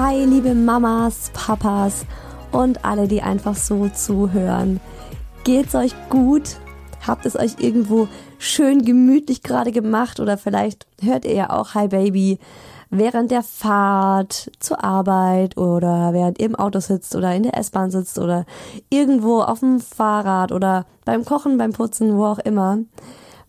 [0.00, 2.06] Hi, liebe Mamas, Papas
[2.52, 4.78] und alle, die einfach so zuhören.
[5.42, 6.58] Geht's euch gut?
[7.04, 8.06] Habt es euch irgendwo
[8.38, 12.38] schön gemütlich gerade gemacht oder vielleicht hört ihr ja auch Hi Baby
[12.90, 17.90] während der Fahrt zur Arbeit oder während ihr im Auto sitzt oder in der S-Bahn
[17.90, 18.46] sitzt oder
[18.90, 22.78] irgendwo auf dem Fahrrad oder beim Kochen, beim Putzen, wo auch immer.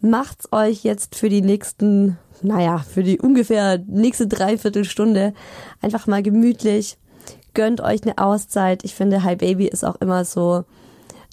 [0.01, 5.33] Macht's euch jetzt für die nächsten naja, für die ungefähr nächste Dreiviertelstunde
[5.81, 6.97] einfach mal gemütlich.
[7.53, 8.83] Gönnt euch eine Auszeit.
[8.83, 10.63] Ich finde, Hi Baby ist auch immer so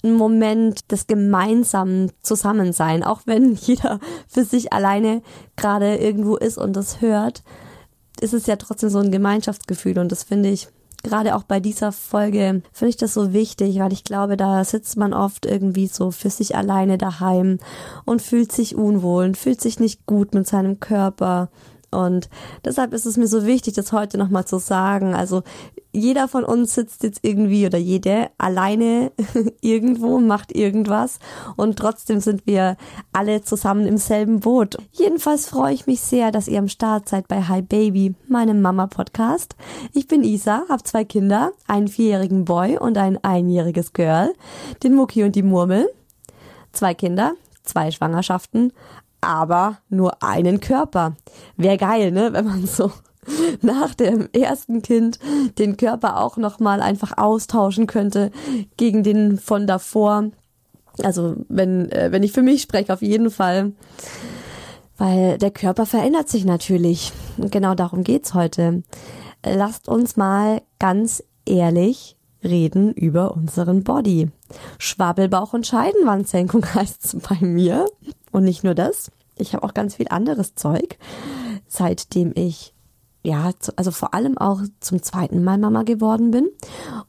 [0.03, 3.03] ein Moment des gemeinsamen Zusammensein.
[3.03, 5.21] Auch wenn jeder für sich alleine
[5.55, 7.43] gerade irgendwo ist und das hört,
[8.19, 10.67] ist es ja trotzdem so ein Gemeinschaftsgefühl und das finde ich
[11.03, 14.97] gerade auch bei dieser Folge finde ich das so wichtig, weil ich glaube, da sitzt
[14.97, 17.59] man oft irgendwie so für sich alleine daheim
[18.05, 21.49] und fühlt sich unwohl und fühlt sich nicht gut mit seinem Körper.
[21.91, 22.29] Und
[22.65, 25.15] deshalb ist es mir so wichtig, das heute nochmal zu sagen.
[25.15, 25.43] Also
[25.97, 29.11] jeder von uns sitzt jetzt irgendwie oder jede alleine
[29.61, 31.19] irgendwo, macht irgendwas
[31.55, 32.77] und trotzdem sind wir
[33.11, 34.77] alle zusammen im selben Boot.
[34.91, 39.55] Jedenfalls freue ich mich sehr, dass ihr am Start seid bei Hi Baby, meinem Mama-Podcast.
[39.93, 44.33] Ich bin Isa, habe zwei Kinder, einen vierjährigen Boy und ein einjähriges Girl,
[44.83, 45.89] den Mucki und die Murmel.
[46.73, 48.71] Zwei Kinder, zwei Schwangerschaften,
[49.19, 51.15] aber nur einen Körper.
[51.55, 52.91] Wäre geil, ne, wenn man so
[53.61, 55.19] nach dem ersten Kind
[55.57, 58.31] den Körper auch nochmal einfach austauschen könnte
[58.77, 60.31] gegen den von davor.
[61.03, 63.73] Also wenn, äh, wenn ich für mich spreche, auf jeden Fall.
[64.97, 67.11] Weil der Körper verändert sich natürlich.
[67.37, 68.81] Und genau darum geht's heute.
[69.45, 74.29] Lasst uns mal ganz ehrlich reden über unseren Body.
[74.79, 77.85] Schwabbelbauch und Scheidenwandsenkung heißt es bei mir.
[78.31, 79.11] Und nicht nur das.
[79.37, 80.97] Ich habe auch ganz viel anderes Zeug,
[81.67, 82.73] seitdem ich
[83.27, 86.47] ja, also vor allem auch zum zweiten Mal Mama geworden bin.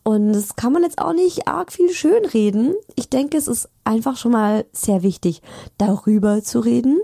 [0.02, 2.74] Und das kann man jetzt auch nicht arg viel schön reden.
[2.96, 5.42] Ich denke, es ist einfach schon mal sehr wichtig,
[5.78, 6.98] darüber zu reden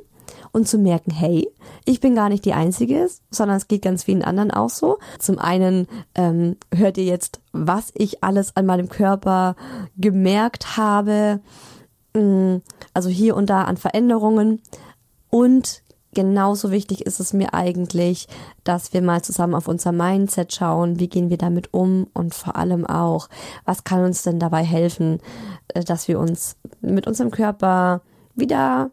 [0.51, 1.49] und zu merken, hey,
[1.85, 4.99] ich bin gar nicht die Einzige, sondern es geht ganz vielen anderen auch so.
[5.21, 5.87] Zum einen
[6.17, 9.55] ähm, hört ihr jetzt, was ich alles an meinem Körper
[9.97, 11.41] gemerkt habe,
[12.15, 12.57] mm,
[12.95, 14.61] also hier und da an Veränderungen.
[15.31, 15.84] Und
[16.15, 18.29] genauso wichtig ist es mir eigentlich,
[18.65, 22.57] dass wir mal zusammen auf unser Mindset schauen, wie gehen wir damit um und vor
[22.57, 23.29] allem auch,
[23.65, 25.21] was kann uns denn dabei helfen,
[25.69, 28.01] äh, dass wir uns mit unserem Körper
[28.35, 28.91] wieder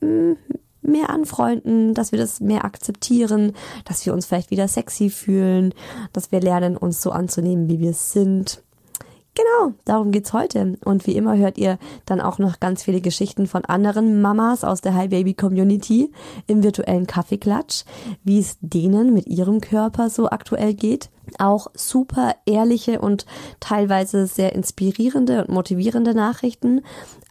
[0.00, 0.36] hm,
[0.82, 3.52] mehr anfreunden, dass wir das mehr akzeptieren,
[3.84, 5.74] dass wir uns vielleicht wieder sexy fühlen,
[6.12, 8.62] dass wir lernen, uns so anzunehmen, wie wir sind.
[9.34, 10.76] Genau, darum geht's heute.
[10.84, 14.80] Und wie immer hört ihr dann auch noch ganz viele Geschichten von anderen Mamas aus
[14.80, 16.10] der Hi Baby Community
[16.48, 17.84] im virtuellen Kaffeeklatsch,
[18.24, 21.10] wie es denen mit ihrem Körper so aktuell geht.
[21.38, 23.24] Auch super ehrliche und
[23.60, 26.82] teilweise sehr inspirierende und motivierende Nachrichten.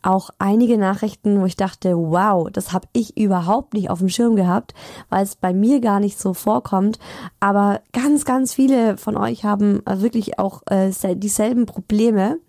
[0.01, 4.35] Auch einige Nachrichten, wo ich dachte, wow, das habe ich überhaupt nicht auf dem Schirm
[4.35, 4.73] gehabt,
[5.09, 6.99] weil es bei mir gar nicht so vorkommt.
[7.39, 12.39] Aber ganz, ganz viele von euch haben wirklich auch äh, dieselben Probleme.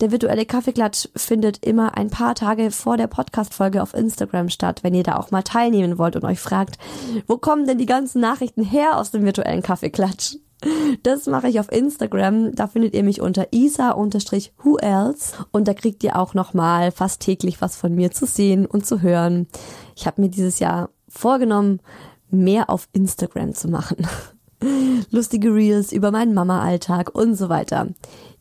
[0.00, 4.94] Der virtuelle Kaffeeklatsch findet immer ein paar Tage vor der Podcast-Folge auf Instagram statt, wenn
[4.94, 6.78] ihr da auch mal teilnehmen wollt und euch fragt,
[7.28, 10.36] wo kommen denn die ganzen Nachrichten her aus dem virtuellen Kaffeeklatsch?
[11.02, 12.54] Das mache ich auf Instagram.
[12.54, 17.60] Da findet ihr mich unter isa-who else und da kriegt ihr auch nochmal fast täglich
[17.60, 19.46] was von mir zu sehen und zu hören.
[19.96, 21.80] Ich habe mir dieses Jahr vorgenommen,
[22.30, 24.06] mehr auf Instagram zu machen.
[25.10, 27.88] Lustige Reels über meinen Mama-Alltag und so weiter.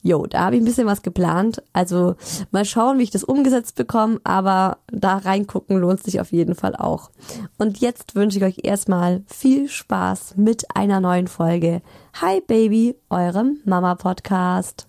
[0.01, 1.63] Jo, da habe ich ein bisschen was geplant.
[1.71, 2.15] Also
[2.51, 6.75] mal schauen, wie ich das umgesetzt bekomme, aber da reingucken lohnt sich auf jeden Fall
[6.75, 7.09] auch.
[7.57, 11.81] Und jetzt wünsche ich euch erstmal viel Spaß mit einer neuen Folge
[12.21, 14.85] Hi Baby, eurem Mama Podcast.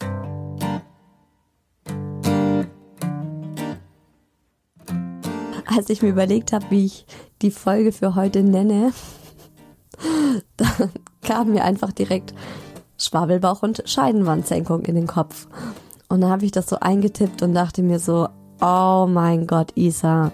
[5.65, 7.07] Als ich mir überlegt habe, wie ich
[7.41, 8.93] die Folge für heute nenne,
[10.59, 10.67] da
[11.23, 12.35] kam mir einfach direkt
[12.99, 15.49] Schwabelbauch und Scheidenwandsenkung in den Kopf.
[16.11, 18.29] Und dann habe ich das so eingetippt und dachte mir so,
[18.61, 20.31] oh mein Gott, Isa,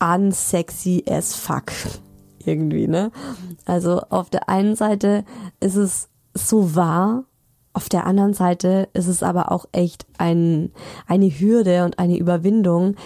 [0.00, 1.72] unsexy as fuck.
[2.48, 3.10] Irgendwie, ne?
[3.66, 5.24] Also auf der einen Seite
[5.60, 7.24] ist es so wahr,
[7.72, 10.72] auf der anderen Seite ist es aber auch echt ein,
[11.06, 12.96] eine Hürde und eine Überwindung,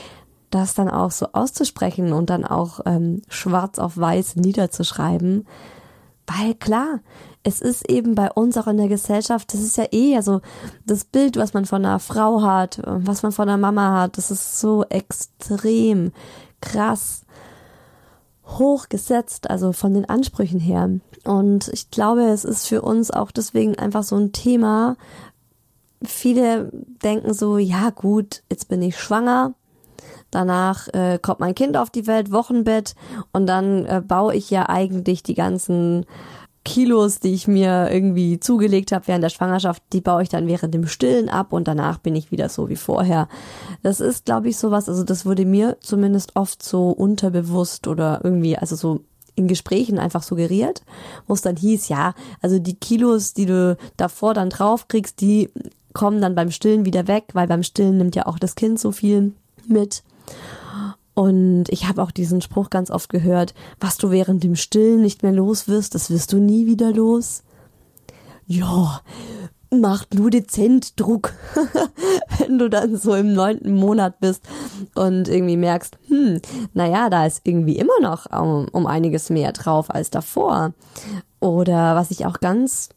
[0.50, 5.46] das dann auch so auszusprechen und dann auch ähm, schwarz auf weiß niederzuschreiben.
[6.26, 7.00] Weil klar,
[7.42, 10.40] es ist eben bei uns auch in der Gesellschaft, das ist ja eh so
[10.86, 14.30] das Bild, was man von einer Frau hat, was man von einer Mama hat, das
[14.30, 16.12] ist so extrem
[16.60, 17.24] krass
[18.58, 20.90] hochgesetzt, also von den Ansprüchen her.
[21.24, 24.96] Und ich glaube, es ist für uns auch deswegen einfach so ein Thema.
[26.02, 26.70] Viele
[27.02, 29.54] denken so, ja gut, jetzt bin ich schwanger,
[30.32, 32.94] Danach äh, kommt mein Kind auf die Welt, Wochenbett
[33.34, 36.06] und dann äh, baue ich ja eigentlich die ganzen
[36.64, 40.72] Kilos, die ich mir irgendwie zugelegt habe während der Schwangerschaft, die baue ich dann während
[40.74, 43.28] dem Stillen ab und danach bin ich wieder so wie vorher.
[43.82, 48.56] Das ist, glaube ich, sowas, also das wurde mir zumindest oft so unterbewusst oder irgendwie,
[48.56, 49.00] also so
[49.34, 50.82] in Gesprächen einfach suggeriert,
[51.26, 55.50] wo es dann hieß, ja, also die Kilos, die du davor dann draufkriegst, die
[55.94, 58.92] kommen dann beim Stillen wieder weg, weil beim Stillen nimmt ja auch das Kind so
[58.92, 59.32] viel
[59.66, 60.02] mit.
[61.14, 65.22] Und ich habe auch diesen Spruch ganz oft gehört, was du während dem Stillen nicht
[65.22, 67.42] mehr los wirst, das wirst du nie wieder los.
[68.46, 69.00] Ja,
[69.70, 71.32] macht nur dezent Druck,
[72.38, 74.42] wenn du dann so im neunten Monat bist
[74.94, 76.40] und irgendwie merkst, hm,
[76.74, 80.72] naja, da ist irgendwie immer noch um, um einiges mehr drauf als davor.
[81.40, 82.90] Oder was ich auch ganz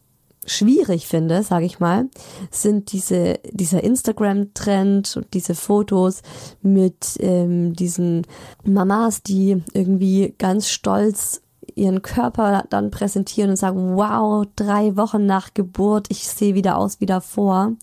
[0.46, 2.06] schwierig finde, sage ich mal,
[2.52, 6.22] sind diese dieser Instagram-Trend und diese Fotos
[6.62, 8.28] mit ähm, diesen
[8.64, 11.42] Mamas, die irgendwie ganz stolz
[11.74, 17.02] ihren Körper dann präsentieren und sagen, wow, drei Wochen nach Geburt, ich sehe wieder aus
[17.02, 17.74] wie davor.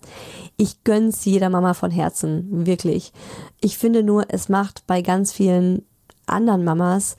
[0.57, 3.13] Ich gönn's jeder Mama von Herzen, wirklich.
[3.61, 5.85] Ich finde nur, es macht bei ganz vielen
[6.27, 7.17] anderen Mamas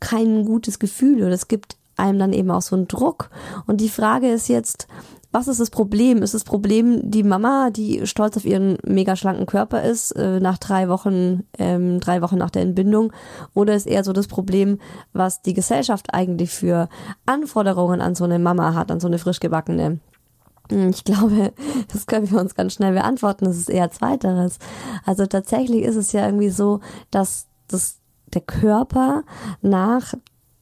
[0.00, 3.30] kein gutes Gefühl oder es gibt einem dann eben auch so einen Druck.
[3.66, 4.86] Und die Frage ist jetzt,
[5.32, 6.22] was ist das Problem?
[6.22, 10.56] Ist das Problem die Mama, die stolz auf ihren mega schlanken Körper ist, äh, nach
[10.56, 13.12] drei Wochen, ähm, drei Wochen nach der Entbindung?
[13.52, 14.78] Oder ist eher so das Problem,
[15.12, 16.88] was die Gesellschaft eigentlich für
[17.26, 20.00] Anforderungen an so eine Mama hat, an so eine frisch gebackene?
[20.70, 21.52] Hm, ich glaube,
[21.92, 23.44] das können wir uns ganz schnell beantworten.
[23.44, 24.58] Das ist eher zweiteres.
[25.04, 27.98] Also tatsächlich ist es ja irgendwie so, dass das,
[28.32, 29.22] der Körper
[29.60, 30.14] nach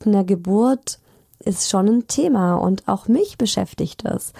[0.05, 0.99] einer Geburt
[1.41, 4.33] ist schon ein Thema und auch mich beschäftigt es.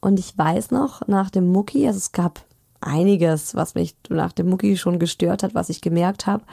[0.00, 2.44] Und ich weiß noch, nach dem Mucki, also es gab
[2.80, 6.44] einiges, was mich nach dem Mucki schon gestört hat, was ich gemerkt habe.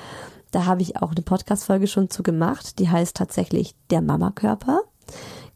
[0.51, 4.81] Da habe ich auch eine Podcast-Folge schon zu gemacht, die heißt tatsächlich Der Mama-Körper.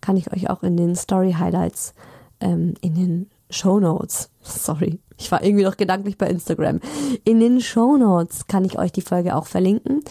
[0.02, 1.94] Kann ich euch auch in den Story-Highlights,
[2.40, 6.80] ähm, in den Show Notes, sorry, ich war irgendwie noch gedanklich bei Instagram.
[7.24, 10.02] In den Show Notes kann ich euch die Folge auch verlinken.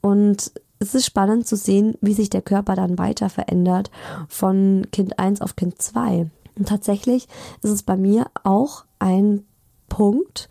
[0.00, 3.90] Und es ist spannend zu sehen, wie sich der Körper dann weiter verändert
[4.28, 6.30] von Kind 1 auf Kind 2.
[6.56, 7.28] Und tatsächlich
[7.62, 9.44] ist es bei mir auch ein
[9.88, 10.48] Punkt,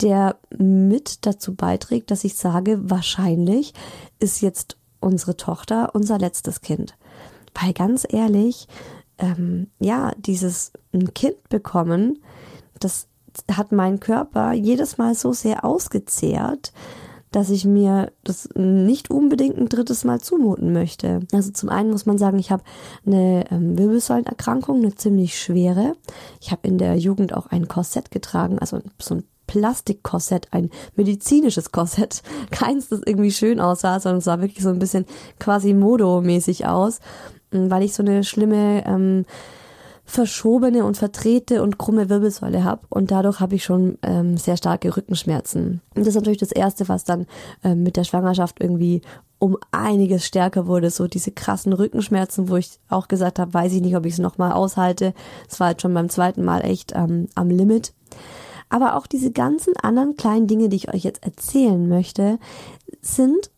[0.00, 3.74] der mit dazu beiträgt, dass ich sage, wahrscheinlich
[4.18, 6.96] ist jetzt unsere Tochter unser letztes Kind.
[7.54, 8.68] Weil ganz ehrlich,
[9.18, 12.22] ähm, ja, dieses ein Kind bekommen,
[12.80, 13.08] das
[13.52, 16.72] hat mein Körper jedes Mal so sehr ausgezehrt,
[17.36, 21.20] dass ich mir das nicht unbedingt ein drittes Mal zumuten möchte.
[21.34, 22.62] Also zum einen muss man sagen, ich habe
[23.04, 25.96] eine ähm, Wirbelsäulenerkrankung, eine ziemlich schwere.
[26.40, 31.72] Ich habe in der Jugend auch ein Korsett getragen, also so ein Plastikkorsett, ein medizinisches
[31.72, 32.22] Korsett.
[32.50, 35.04] Keins, das irgendwie schön aussah, sondern es sah wirklich so ein bisschen
[35.38, 37.00] quasi modomäßig aus,
[37.50, 39.26] weil ich so eine schlimme ähm,
[40.06, 44.96] verschobene und verdrehte und krumme Wirbelsäule habe und dadurch habe ich schon ähm, sehr starke
[44.96, 45.82] Rückenschmerzen.
[45.94, 47.26] Und das ist natürlich das Erste, was dann
[47.64, 49.02] ähm, mit der Schwangerschaft irgendwie
[49.38, 53.82] um einiges stärker wurde, so diese krassen Rückenschmerzen, wo ich auch gesagt habe, weiß ich
[53.82, 55.12] nicht, ob ich es nochmal aushalte.
[55.48, 57.92] Es war jetzt schon beim zweiten Mal echt ähm, am Limit.
[58.68, 62.38] Aber auch diese ganzen anderen kleinen Dinge, die ich euch jetzt erzählen möchte,
[63.02, 63.50] sind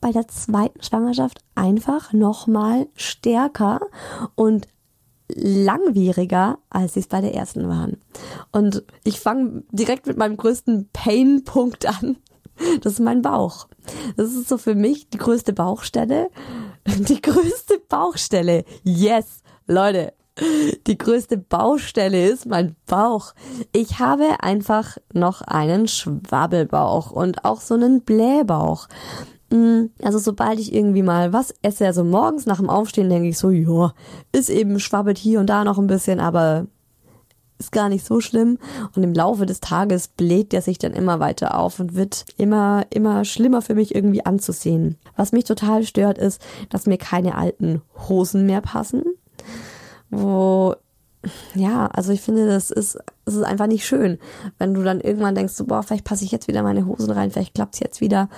[0.00, 3.80] bei der zweiten Schwangerschaft einfach nochmal stärker
[4.34, 4.66] und
[5.34, 7.98] langwieriger, als sie es bei der ersten waren.
[8.50, 12.16] Und ich fange direkt mit meinem größten Pain-Punkt an.
[12.82, 13.68] Das ist mein Bauch.
[14.16, 16.30] Das ist so für mich die größte Bauchstelle.
[16.86, 18.64] Die größte Bauchstelle.
[18.84, 20.12] Yes, Leute.
[20.86, 23.34] Die größte Baustelle ist mein Bauch.
[23.72, 28.88] Ich habe einfach noch einen Schwabbelbauch und auch so einen Blähbauch.
[29.52, 33.38] Mm, also sobald ich irgendwie mal was esse, also morgens nach dem Aufstehen denke ich
[33.38, 33.92] so, ja,
[34.32, 36.66] ist eben schwabbelt hier und da noch ein bisschen, aber
[37.58, 38.58] ist gar nicht so schlimm.
[38.96, 42.86] Und im Laufe des Tages bläht der sich dann immer weiter auf und wird immer,
[42.90, 44.96] immer schlimmer für mich irgendwie anzusehen.
[45.16, 46.40] Was mich total stört ist,
[46.70, 49.02] dass mir keine alten Hosen mehr passen.
[50.10, 50.74] Wo
[51.54, 54.18] ja, also ich finde, das ist, das ist einfach nicht schön,
[54.58, 57.30] wenn du dann irgendwann denkst, so, boah, vielleicht passe ich jetzt wieder meine Hosen rein,
[57.30, 58.28] vielleicht klappt's jetzt wieder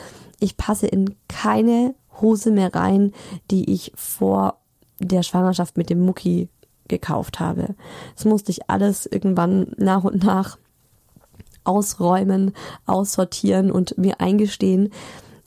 [0.44, 3.12] ich passe in keine Hose mehr rein,
[3.50, 4.58] die ich vor
[5.00, 6.48] der Schwangerschaft mit dem Mucki
[6.86, 7.74] gekauft habe.
[8.14, 10.58] Das musste ich alles irgendwann nach und nach
[11.64, 12.52] ausräumen,
[12.86, 14.92] aussortieren und mir eingestehen.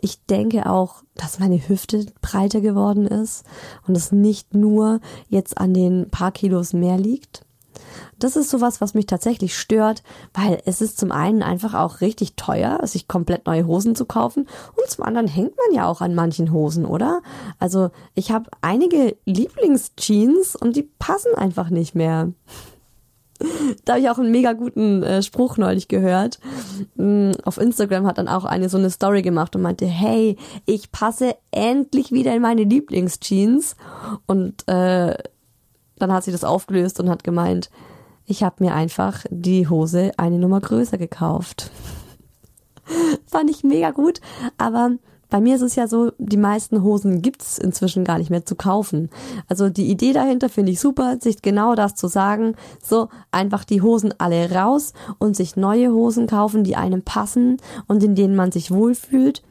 [0.01, 3.45] Ich denke auch, dass meine Hüfte breiter geworden ist
[3.87, 7.45] und es nicht nur jetzt an den paar Kilos mehr liegt.
[8.19, 12.35] Das ist sowas, was mich tatsächlich stört, weil es ist zum einen einfach auch richtig
[12.35, 16.15] teuer, sich komplett neue Hosen zu kaufen und zum anderen hängt man ja auch an
[16.15, 17.21] manchen Hosen, oder?
[17.59, 22.31] Also ich habe einige Lieblingsjeans und die passen einfach nicht mehr.
[23.85, 26.39] Da habe ich auch einen mega guten äh, Spruch neulich gehört.
[26.95, 30.91] Mm, auf Instagram hat dann auch eine so eine Story gemacht und meinte, hey, ich
[30.91, 33.75] passe endlich wieder in meine Lieblingsjeans.
[34.25, 35.15] Und äh,
[35.97, 37.69] dann hat sie das aufgelöst und hat gemeint,
[38.25, 41.71] ich habe mir einfach die Hose eine Nummer größer gekauft.
[43.25, 44.21] Fand ich mega gut,
[44.57, 44.91] aber
[45.29, 48.55] bei mir ist es ja so, die meisten Hosen gibt's inzwischen gar nicht mehr zu
[48.55, 49.09] kaufen.
[49.47, 53.81] Also die Idee dahinter finde ich super, sich genau das zu sagen, so einfach die
[53.81, 57.57] Hosen alle raus und sich neue Hosen kaufen, die einem passen
[57.87, 59.43] und in denen man sich wohlfühlt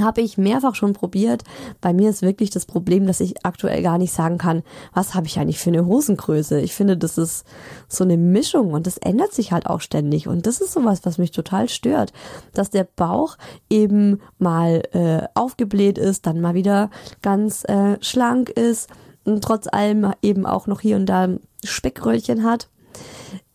[0.00, 1.44] habe ich mehrfach schon probiert.
[1.80, 5.26] Bei mir ist wirklich das Problem, dass ich aktuell gar nicht sagen kann, was habe
[5.26, 6.60] ich eigentlich für eine Hosengröße.
[6.60, 7.44] Ich finde, das ist
[7.88, 10.26] so eine Mischung und das ändert sich halt auch ständig.
[10.28, 12.12] Und das ist sowas, was mich total stört,
[12.52, 13.36] dass der Bauch
[13.70, 16.90] eben mal äh, aufgebläht ist, dann mal wieder
[17.22, 18.88] ganz äh, schlank ist
[19.24, 21.28] und trotz allem eben auch noch hier und da
[21.64, 22.68] Speckröllchen hat.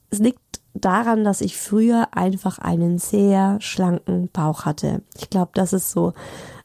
[0.10, 0.40] Es liegt
[0.74, 5.02] daran, dass ich früher einfach einen sehr schlanken Bauch hatte.
[5.18, 6.14] Ich glaube, das ist so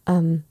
[0.06, 0.44] ähm,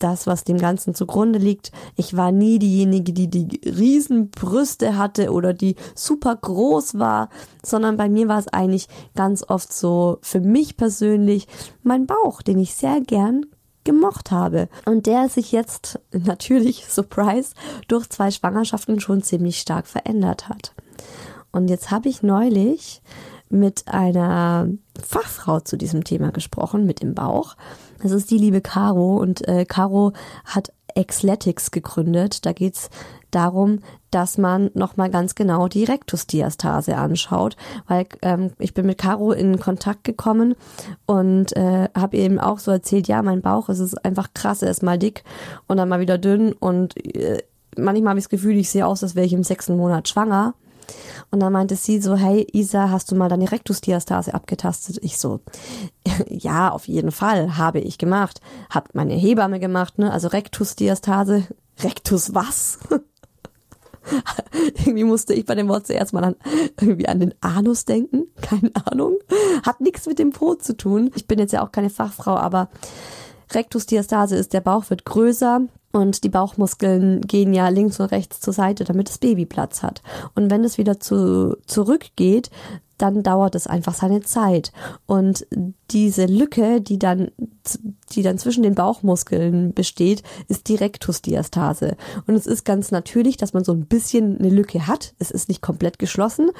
[0.00, 1.70] das, was dem Ganzen zugrunde liegt.
[1.94, 7.28] Ich war nie diejenige, die die riesen Brüste hatte oder die super groß war,
[7.62, 11.46] sondern bei mir war es eigentlich ganz oft so für mich persönlich
[11.82, 13.46] mein Bauch, den ich sehr gern
[13.84, 14.68] gemocht habe.
[14.86, 17.54] Und der sich jetzt natürlich, surprise,
[17.88, 20.74] durch zwei Schwangerschaften schon ziemlich stark verändert hat.
[21.52, 23.02] Und jetzt habe ich neulich
[23.48, 24.68] mit einer
[25.02, 27.56] Fachfrau zu diesem Thema gesprochen, mit dem Bauch.
[28.02, 30.12] Das ist die liebe Caro und äh, Caro
[30.44, 32.46] hat Exletics gegründet.
[32.46, 32.90] Da geht's
[33.30, 33.80] darum,
[34.10, 39.60] dass man nochmal ganz genau die Rektusdiastase anschaut, weil ähm, ich bin mit Caro in
[39.60, 40.54] Kontakt gekommen
[41.06, 44.70] und äh, habe eben auch so erzählt, ja, mein Bauch es ist einfach krass, er
[44.70, 45.24] ist mal dick
[45.68, 47.42] und dann mal wieder dünn und äh,
[47.76, 50.54] manchmal habe ich das Gefühl, ich sehe aus, als wäre ich im sechsten Monat schwanger.
[51.30, 54.98] Und dann meinte sie so, hey Isa, hast du mal deine Rektusdiastase abgetastet?
[55.02, 55.40] Ich so,
[56.28, 58.40] ja, auf jeden Fall, habe ich gemacht.
[58.68, 60.12] Hab meine Hebamme gemacht, ne?
[60.12, 61.44] Also Rektusdiastase.
[61.82, 62.78] Rektus was?
[64.84, 66.36] irgendwie musste ich bei dem Wort zuerst mal an,
[66.80, 68.26] irgendwie an den Anus denken.
[68.40, 69.18] Keine Ahnung.
[69.64, 71.10] Hat nichts mit dem Po zu tun.
[71.14, 72.68] Ich bin jetzt ja auch keine Fachfrau, aber
[73.52, 78.52] Rektusdiastase ist, der Bauch wird größer, und die Bauchmuskeln gehen ja links und rechts zur
[78.52, 80.02] Seite, damit das Baby Platz hat.
[80.34, 82.50] Und wenn es wieder zu, zurückgeht,
[83.00, 84.72] dann dauert es einfach seine Zeit.
[85.06, 85.46] Und
[85.90, 87.30] diese Lücke, die dann,
[88.12, 91.96] die dann zwischen den Bauchmuskeln besteht, ist die Rektusdiastase.
[92.26, 95.14] Und es ist ganz natürlich, dass man so ein bisschen eine Lücke hat.
[95.18, 96.50] Es ist nicht komplett geschlossen,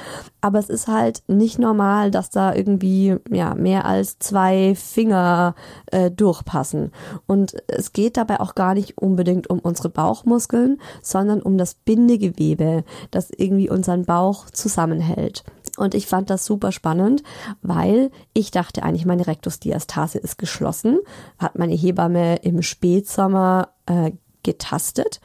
[0.40, 5.54] aber es ist halt nicht normal, dass da irgendwie, ja, mehr als zwei Finger
[5.86, 6.90] äh, durchpassen.
[7.26, 12.84] Und es geht dabei auch gar nicht unbedingt um unsere Bauchmuskeln, sondern um das Bindegewebe,
[13.10, 15.44] das irgendwie unseren Bauch zusammenhält.
[15.76, 17.22] Und ich fand das super spannend,
[17.62, 20.98] weil ich dachte eigentlich, meine Rektusdiastase ist geschlossen.
[21.38, 24.12] Hat meine Hebamme im Spätsommer äh,
[24.42, 25.20] getastet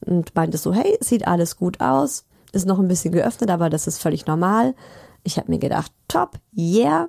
[0.00, 3.86] und meinte so, hey, sieht alles gut aus, ist noch ein bisschen geöffnet, aber das
[3.86, 4.74] ist völlig normal.
[5.24, 7.08] Ich habe mir gedacht, top, yeah.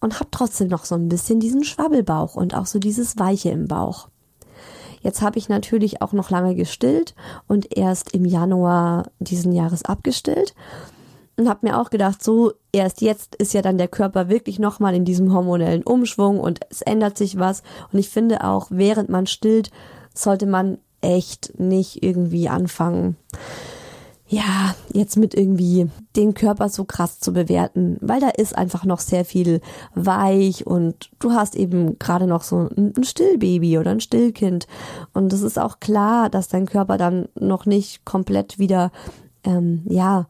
[0.00, 3.68] Und habe trotzdem noch so ein bisschen diesen Schwabbelbauch und auch so dieses Weiche im
[3.68, 4.08] Bauch.
[5.00, 7.14] Jetzt habe ich natürlich auch noch lange gestillt
[7.48, 10.54] und erst im Januar diesen Jahres abgestillt
[11.42, 14.94] und habe mir auch gedacht, so erst jetzt ist ja dann der Körper wirklich nochmal
[14.94, 17.62] in diesem hormonellen Umschwung und es ändert sich was.
[17.92, 19.70] Und ich finde auch, während man stillt,
[20.14, 23.16] sollte man echt nicht irgendwie anfangen,
[24.28, 29.00] ja, jetzt mit irgendwie den Körper so krass zu bewerten, weil da ist einfach noch
[29.00, 29.60] sehr viel
[29.94, 34.68] weich und du hast eben gerade noch so ein Stillbaby oder ein Stillkind
[35.12, 38.90] und es ist auch klar, dass dein Körper dann noch nicht komplett wieder,
[39.44, 40.28] ähm, ja,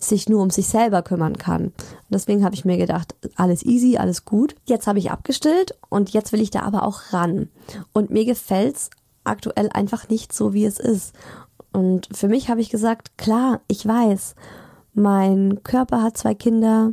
[0.00, 1.66] sich nur um sich selber kümmern kann.
[1.66, 1.74] Und
[2.10, 4.54] deswegen habe ich mir gedacht, alles easy, alles gut.
[4.64, 7.48] Jetzt habe ich abgestillt und jetzt will ich da aber auch ran.
[7.92, 8.90] Und mir gefällt's
[9.24, 11.14] aktuell einfach nicht so, wie es ist.
[11.72, 14.34] Und für mich habe ich gesagt, klar, ich weiß,
[14.94, 16.92] mein Körper hat zwei Kinder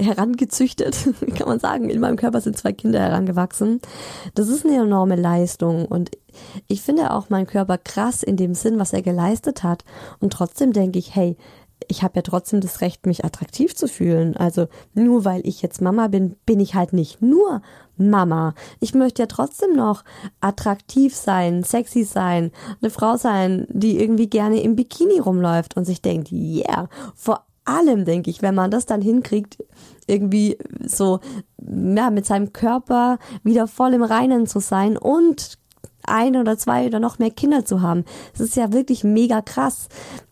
[0.00, 0.96] herangezüchtet,
[1.36, 1.90] kann man sagen.
[1.90, 3.80] In meinem Körper sind zwei Kinder herangewachsen.
[4.34, 6.10] Das ist eine enorme Leistung und
[6.68, 9.84] ich finde auch meinen Körper krass in dem Sinn, was er geleistet hat.
[10.20, 11.36] Und trotzdem denke ich, hey,
[11.86, 14.36] ich habe ja trotzdem das Recht, mich attraktiv zu fühlen.
[14.36, 17.62] Also nur weil ich jetzt Mama bin, bin ich halt nicht nur
[17.96, 18.54] Mama.
[18.80, 20.04] Ich möchte ja trotzdem noch
[20.40, 26.02] attraktiv sein, sexy sein, eine Frau sein, die irgendwie gerne im Bikini rumläuft und sich
[26.02, 29.58] denkt, yeah, vor allem denke ich, wenn man das dann hinkriegt,
[30.06, 31.20] irgendwie so
[31.60, 35.58] ja, mit seinem Körper wieder voll im Reinen zu sein und
[36.08, 38.04] ein oder zwei oder noch mehr Kinder zu haben.
[38.32, 39.88] Das ist ja wirklich mega krass.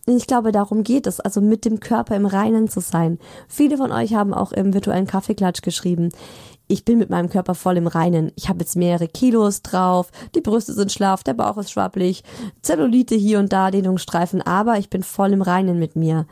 [0.07, 3.19] Und ich glaube, darum geht es, also mit dem Körper im Reinen zu sein.
[3.49, 6.11] Viele von euch haben auch im virtuellen Kaffeeklatsch geschrieben.
[6.69, 8.33] Ich bin mit meinem Körper voll im Reinen.
[8.35, 12.25] Ich habe jetzt mehrere Kilos drauf, die Brüste sind schlaff, der Bauch ist schwabbelig,
[12.63, 16.27] Zellulite hier und da, Dehnungsstreifen, aber ich bin voll im Reinen mit mir.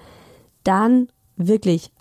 [0.64, 1.92] Dann wirklich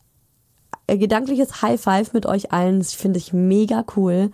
[0.88, 4.32] ein gedankliches High Five mit euch allen, das finde ich mega cool.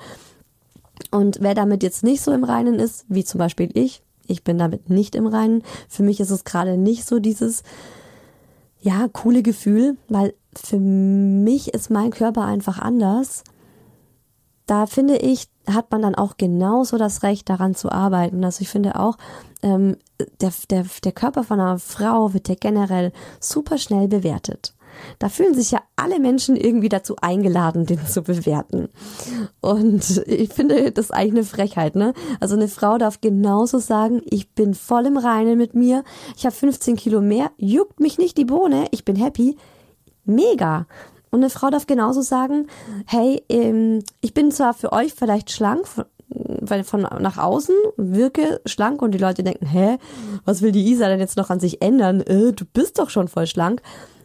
[1.11, 4.57] Und wer damit jetzt nicht so im Reinen ist, wie zum Beispiel ich, ich bin
[4.57, 5.63] damit nicht im Reinen.
[5.87, 7.63] Für mich ist es gerade nicht so dieses,
[8.81, 13.43] ja, coole Gefühl, weil für mich ist mein Körper einfach anders.
[14.65, 18.43] Da finde ich, hat man dann auch genauso das Recht, daran zu arbeiten.
[18.43, 19.17] Also ich finde auch,
[19.63, 19.97] ähm,
[20.41, 24.75] der, der, der Körper von einer Frau wird ja generell super schnell bewertet.
[25.17, 28.89] Da fühlen sich ja alle Menschen irgendwie dazu eingeladen, den zu bewerten.
[29.61, 32.13] Und ich finde das eigentlich eine Frechheit, ne?
[32.39, 36.03] Also eine Frau darf genauso sagen, ich bin voll im Reinen mit mir,
[36.35, 39.57] ich habe 15 Kilo mehr, juckt mich nicht die Bohne, ich bin happy.
[40.25, 40.85] Mega.
[41.31, 42.67] Und eine Frau darf genauso sagen,
[43.05, 45.85] hey, ähm, ich bin zwar für euch vielleicht schlank,
[46.29, 49.97] weil von nach außen wirke schlank und die Leute denken, hä,
[50.45, 52.21] was will die Isa denn jetzt noch an sich ändern?
[52.21, 53.81] Äh, du bist doch schon voll schlank.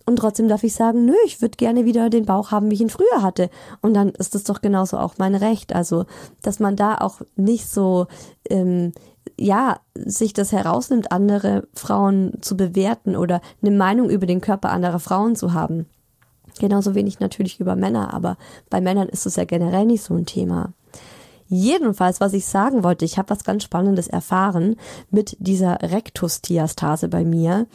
[0.07, 2.81] Und trotzdem darf ich sagen, nö, ich würde gerne wieder den Bauch haben, wie ich
[2.81, 3.49] ihn früher hatte.
[3.81, 5.75] Und dann ist das doch genauso auch mein Recht.
[5.75, 6.05] Also,
[6.43, 8.07] dass man da auch nicht so,
[8.51, 8.93] ähm,
[9.38, 15.01] ja, sich das herausnimmt, andere Frauen zu bewerten oder eine Meinung über den Körper anderer
[15.01, 15.87] Frauen zu haben.
[16.61, 18.37] Genauso wenig natürlich über Männer, aber
[18.71, 20.73] bei Männern ist es ja generell nicht so ein Thema.
[21.46, 24.76] Jedenfalls, was ich sagen wollte, ich habe was ganz Spannendes erfahren
[25.11, 27.66] mit dieser Rektusdiastase bei mir.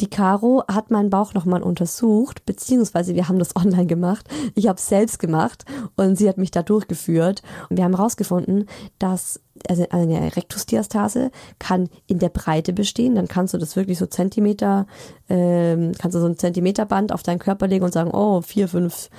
[0.00, 4.28] Die Caro hat meinen Bauch nochmal untersucht, beziehungsweise wir haben das online gemacht.
[4.54, 5.64] Ich habe es selbst gemacht
[5.96, 7.42] und sie hat mich da durchgeführt.
[7.68, 8.66] Und wir haben herausgefunden,
[8.98, 13.14] dass also eine Rektusdiastase kann in der Breite bestehen.
[13.14, 14.86] Dann kannst du das wirklich so Zentimeter,
[15.28, 19.10] ähm, kannst du so ein Zentimeterband auf deinen Körper legen und sagen, oh, vier, fünf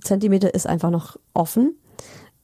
[0.00, 1.76] Zentimeter ist einfach noch offen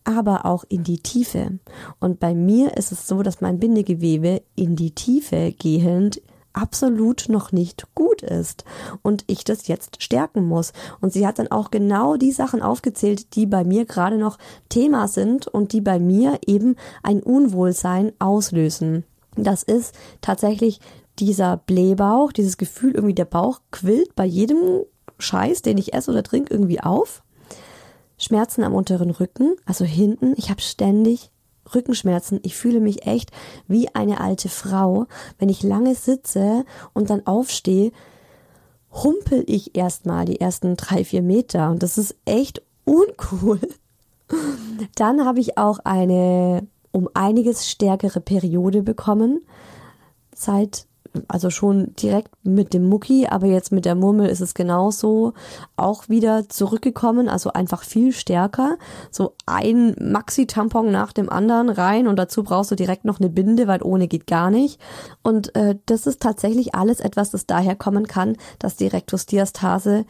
[0.08, 1.58] aber auch in die Tiefe.
[2.00, 6.22] Und bei mir ist es so, dass mein Bindegewebe in die Tiefe gehend
[6.54, 8.64] absolut noch nicht gut ist
[9.02, 10.72] und ich das jetzt stärken muss.
[11.00, 15.08] Und sie hat dann auch genau die Sachen aufgezählt, die bei mir gerade noch Thema
[15.08, 19.04] sind und die bei mir eben ein Unwohlsein auslösen.
[19.36, 20.80] Das ist tatsächlich
[21.18, 24.82] dieser Blähbauch, dieses Gefühl, irgendwie der Bauch quillt bei jedem
[25.18, 27.22] Scheiß, den ich esse oder trinke, irgendwie auf.
[28.18, 30.34] Schmerzen am unteren Rücken, also hinten.
[30.36, 31.30] Ich habe ständig
[31.74, 32.40] Rückenschmerzen.
[32.42, 33.30] Ich fühle mich echt
[33.66, 35.06] wie eine alte Frau.
[35.38, 37.92] Wenn ich lange sitze und dann aufstehe,
[38.92, 41.70] humpel ich erstmal die ersten drei, vier Meter.
[41.70, 43.60] Und das ist echt uncool.
[44.94, 49.40] Dann habe ich auch eine um einiges stärkere Periode bekommen.
[50.34, 50.86] Seit
[51.28, 55.34] also schon direkt mit dem Mucki, aber jetzt mit der Murmel ist es genauso
[55.76, 58.76] auch wieder zurückgekommen, also einfach viel stärker.
[59.10, 63.66] So ein Maxi-Tampon nach dem anderen rein und dazu brauchst du direkt noch eine Binde,
[63.66, 64.80] weil ohne geht gar nicht.
[65.22, 70.04] Und äh, das ist tatsächlich alles etwas, das daher kommen kann, dass die Rektusdiastase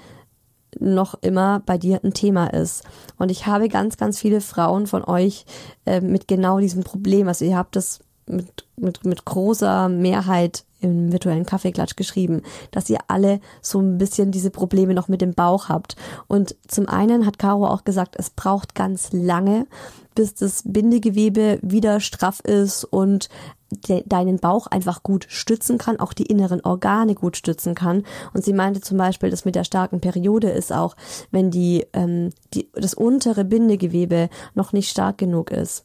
[0.78, 2.84] noch immer bei dir ein Thema ist.
[3.16, 5.46] Und ich habe ganz, ganz viele Frauen von euch
[5.86, 7.28] äh, mit genau diesem Problem.
[7.28, 12.98] Also ihr habt das mit, mit, mit großer Mehrheit im virtuellen Kaffeeklatsch geschrieben, dass ihr
[13.08, 15.96] alle so ein bisschen diese Probleme noch mit dem Bauch habt.
[16.26, 19.66] Und zum einen hat Caro auch gesagt, es braucht ganz lange,
[20.14, 23.28] bis das Bindegewebe wieder straff ist und
[23.70, 28.04] de deinen Bauch einfach gut stützen kann, auch die inneren Organe gut stützen kann.
[28.32, 30.96] Und sie meinte zum Beispiel, dass mit der starken Periode ist auch,
[31.30, 35.84] wenn die, ähm, die das untere Bindegewebe noch nicht stark genug ist.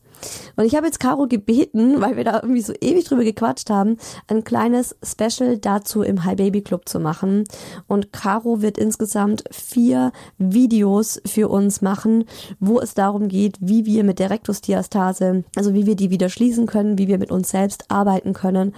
[0.55, 3.97] Und ich habe jetzt Caro gebeten, weil wir da irgendwie so ewig drüber gequatscht haben,
[4.27, 7.45] ein kleines Special dazu im Hi Baby Club zu machen.
[7.87, 12.25] Und Caro wird insgesamt vier Videos für uns machen,
[12.59, 16.65] wo es darum geht, wie wir mit der Rektusdiastase, also wie wir die wieder schließen
[16.65, 18.73] können, wie wir mit uns selbst arbeiten können.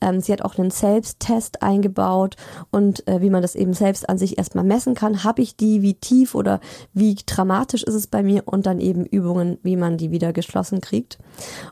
[0.00, 2.36] Ähm, sie hat auch einen Selbsttest eingebaut
[2.70, 5.24] und äh, wie man das eben selbst an sich erstmal messen kann.
[5.24, 6.60] Habe ich die, wie tief oder
[6.92, 10.80] wie dramatisch ist es bei mir und dann eben Übungen, wie man die wieder geschlossen
[10.80, 11.18] kriegt.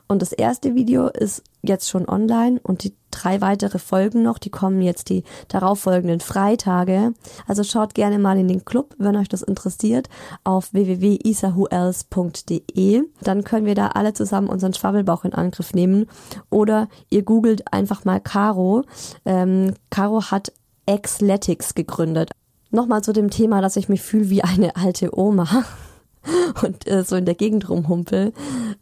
[0.07, 4.49] Und das erste Video ist jetzt schon online und die drei weitere Folgen noch, die
[4.49, 7.13] kommen jetzt die darauffolgenden Freitage.
[7.47, 10.09] Also schaut gerne mal in den Club, wenn euch das interessiert,
[10.43, 13.03] auf www.isahuels.de.
[13.21, 16.07] Dann können wir da alle zusammen unseren Schwabbelbauch in Angriff nehmen.
[16.49, 18.83] Oder ihr googelt einfach mal Caro.
[19.25, 20.51] Ähm, Caro hat
[20.87, 22.31] Xletics gegründet.
[22.71, 25.63] Nochmal zu dem Thema, dass ich mich fühle wie eine alte Oma
[26.63, 28.33] und äh, so in der Gegend rumhumpel.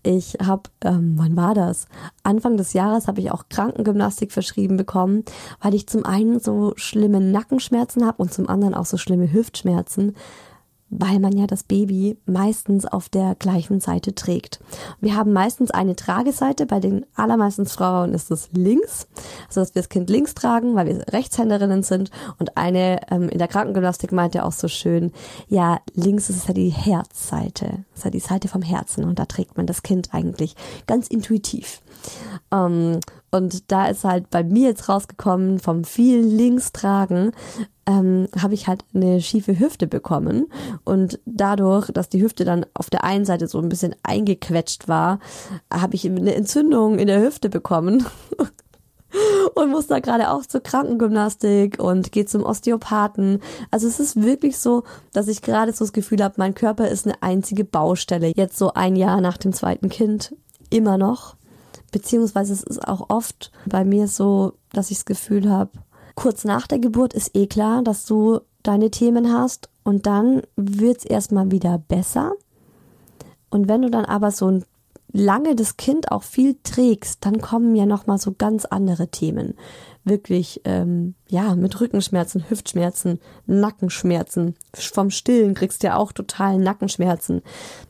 [0.04, 1.88] Ich habe, ähm, wann war das?
[2.24, 5.24] Anfang des Jahres habe ich auch Krankengymnastik verschrieben bekommen,
[5.62, 10.16] weil ich zum einen so schlimme Nackenschmerzen habe und zum anderen auch so schlimme Hüftschmerzen
[11.00, 14.60] weil man ja das Baby meistens auf der gleichen Seite trägt.
[15.02, 19.08] Wir haben meistens eine Trageseite, bei den allermeisten Frauen ist es links,
[19.48, 22.12] also dass wir das Kind links tragen, weil wir Rechtshänderinnen sind.
[22.40, 25.12] Und eine ähm, in der Krankengymnastik meinte auch so schön,
[25.48, 29.04] ja, links ist es ja die Herzseite, ist ja die Seite vom Herzen.
[29.04, 30.56] Und da trägt man das Kind eigentlich
[30.88, 31.82] ganz intuitiv.
[32.52, 33.00] Ähm,
[33.32, 37.32] und da ist halt bei mir jetzt rausgekommen, vom vielen Linkstragen,
[37.86, 40.48] ähm, habe ich halt eine schiefe Hüfte bekommen.
[40.84, 45.20] Und dadurch, dass die Hüfte dann auf der einen Seite so ein bisschen eingequetscht war,
[45.72, 48.06] habe ich eine Entzündung in der Hüfte bekommen.
[49.56, 53.40] und muss da gerade auch zur Krankengymnastik und gehe zum Osteopathen.
[53.72, 57.06] Also es ist wirklich so, dass ich gerade so das Gefühl habe, mein Körper ist
[57.06, 58.34] eine einzige Baustelle.
[58.36, 60.36] Jetzt so ein Jahr nach dem zweiten Kind.
[60.70, 61.36] Immer noch.
[61.92, 65.72] Beziehungsweise es ist auch oft bei mir so, dass ich das Gefühl habe,
[66.16, 71.06] kurz nach der Geburt ist eh klar, dass du deine Themen hast und dann wird's
[71.06, 72.34] erstmal wieder besser.
[73.50, 74.66] Und wenn du dann aber so ein
[75.12, 79.56] lange das Kind auch viel trägst, dann kommen ja noch mal so ganz andere Themen
[80.06, 84.56] wirklich ähm, ja mit Rückenschmerzen, Hüftschmerzen, Nackenschmerzen.
[84.74, 87.42] Vom Stillen kriegst du ja auch total Nackenschmerzen.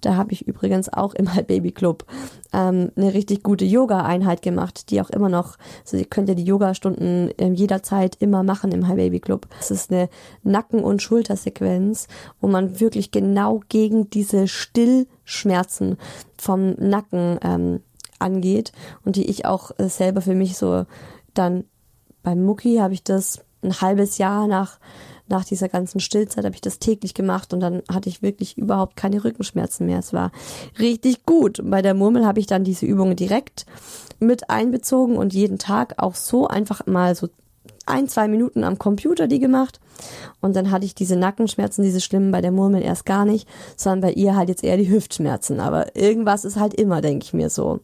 [0.01, 2.05] Da habe ich übrigens auch im Baby Club
[2.53, 6.45] ähm, eine richtig gute Yoga-Einheit gemacht, die auch immer noch, also ihr könnt ja die
[6.45, 9.47] Yoga-Stunden äh, jederzeit immer machen im High Baby Club.
[9.59, 10.09] Es ist eine
[10.43, 12.07] Nacken- und Schultersequenz,
[12.39, 15.97] wo man wirklich genau gegen diese Stillschmerzen
[16.37, 17.79] vom Nacken ähm,
[18.19, 18.71] angeht
[19.03, 20.85] und die ich auch äh, selber für mich so
[21.33, 21.65] dann
[22.23, 24.79] beim Mucki habe ich das ein halbes Jahr nach,
[25.27, 28.95] nach dieser ganzen Stillzeit habe ich das täglich gemacht und dann hatte ich wirklich überhaupt
[28.95, 29.99] keine Rückenschmerzen mehr.
[29.99, 30.31] Es war
[30.79, 31.61] richtig gut.
[31.63, 33.65] Bei der Murmel habe ich dann diese Übungen direkt
[34.19, 37.29] mit einbezogen und jeden Tag auch so einfach mal so
[37.85, 39.79] ein, zwei Minuten am Computer die gemacht.
[40.41, 44.01] Und dann hatte ich diese Nackenschmerzen, diese schlimmen bei der Murmel erst gar nicht, sondern
[44.01, 45.59] bei ihr halt jetzt eher die Hüftschmerzen.
[45.59, 47.81] Aber irgendwas ist halt immer, denke ich mir so.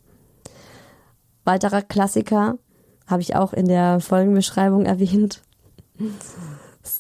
[1.46, 2.58] Weiterer Klassiker,
[3.10, 5.42] habe ich auch in der Folgenbeschreibung erwähnt.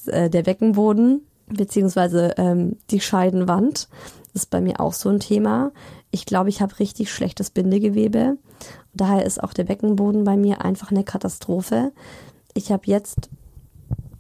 [0.07, 3.87] Äh, der Beckenboden beziehungsweise ähm, die Scheidenwand
[4.33, 5.71] ist bei mir auch so ein Thema.
[6.11, 8.37] Ich glaube, ich habe richtig schlechtes Bindegewebe.
[8.93, 11.91] Daher ist auch der Beckenboden bei mir einfach eine Katastrophe.
[12.53, 13.29] Ich habe jetzt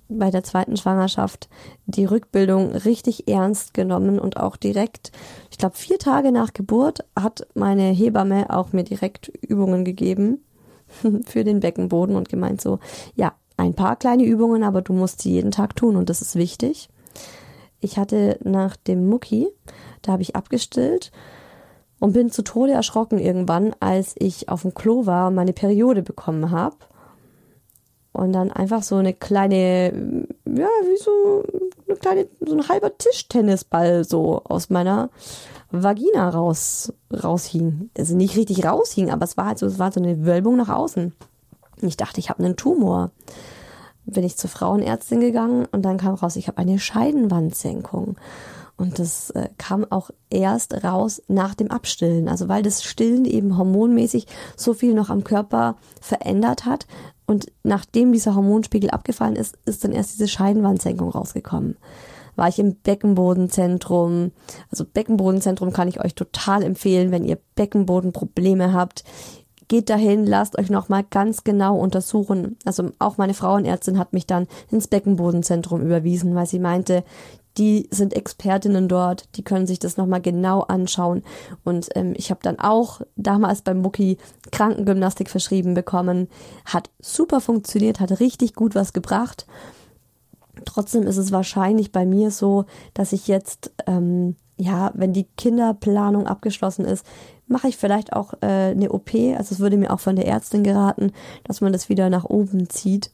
[0.07, 1.49] bei der zweiten Schwangerschaft
[1.85, 5.11] die Rückbildung richtig ernst genommen und auch direkt,
[5.51, 10.39] ich glaube vier Tage nach Geburt hat meine Hebamme auch mir direkt Übungen gegeben
[11.25, 12.79] für den Beckenboden und gemeint so,
[13.15, 16.35] ja, ein paar kleine Übungen, aber du musst sie jeden Tag tun und das ist
[16.35, 16.89] wichtig.
[17.81, 19.47] Ich hatte nach dem Mucki,
[20.01, 21.11] da habe ich abgestillt
[21.99, 26.01] und bin zu Tode erschrocken irgendwann, als ich auf dem Klo war und meine Periode
[26.01, 26.77] bekommen habe.
[28.19, 31.41] Und dann einfach so eine kleine, ja, wie so
[31.87, 35.09] eine kleine, so ein halber Tischtennisball so aus meiner
[35.71, 37.89] Vagina raus, raushing.
[37.97, 40.67] Also nicht richtig raushing, aber es war halt so, es war so eine Wölbung nach
[40.67, 41.13] außen.
[41.81, 43.11] Ich dachte, ich habe einen Tumor.
[44.03, 48.17] Bin ich zur Frauenärztin gegangen und dann kam raus, ich habe eine Scheidenwandsenkung.
[48.79, 52.29] Und das äh, kam auch erst raus nach dem Abstillen.
[52.29, 56.87] Also weil das Stillen eben hormonmäßig so viel noch am Körper verändert hat.
[57.25, 61.75] Und nachdem dieser Hormonspiegel abgefallen ist, ist dann erst diese Scheidenwandsenkung rausgekommen.
[62.37, 64.31] War ich im Beckenbodenzentrum.
[64.71, 69.03] Also Beckenbodenzentrum kann ich euch total empfehlen, wenn ihr Beckenbodenprobleme habt
[69.69, 72.57] geht dahin, lasst euch nochmal ganz genau untersuchen.
[72.65, 77.03] Also auch meine Frauenärztin hat mich dann ins Beckenbodenzentrum überwiesen, weil sie meinte,
[77.59, 81.23] die sind Expertinnen dort, die können sich das nochmal genau anschauen.
[81.65, 84.17] Und ähm, ich habe dann auch damals beim Mucki
[84.51, 86.29] Krankengymnastik verschrieben bekommen.
[86.65, 89.45] Hat super funktioniert, hat richtig gut was gebracht.
[90.65, 96.27] Trotzdem ist es wahrscheinlich bei mir so, dass ich jetzt, ähm, ja, wenn die Kinderplanung
[96.27, 97.05] abgeschlossen ist,
[97.47, 99.13] mache ich vielleicht auch äh, eine OP.
[99.13, 101.11] Also es würde mir auch von der Ärztin geraten,
[101.43, 103.11] dass man das wieder nach oben zieht.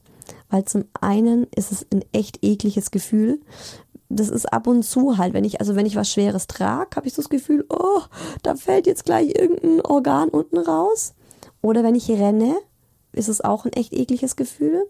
[0.49, 3.39] Weil zum einen ist es ein echt ekliges Gefühl.
[4.09, 7.07] Das ist ab und zu halt, wenn ich, also wenn ich was Schweres trage, habe
[7.07, 8.01] ich so das Gefühl, oh,
[8.43, 11.13] da fällt jetzt gleich irgendein Organ unten raus.
[11.61, 12.55] Oder wenn ich renne,
[13.11, 14.85] ist es auch ein echt ekliges Gefühl.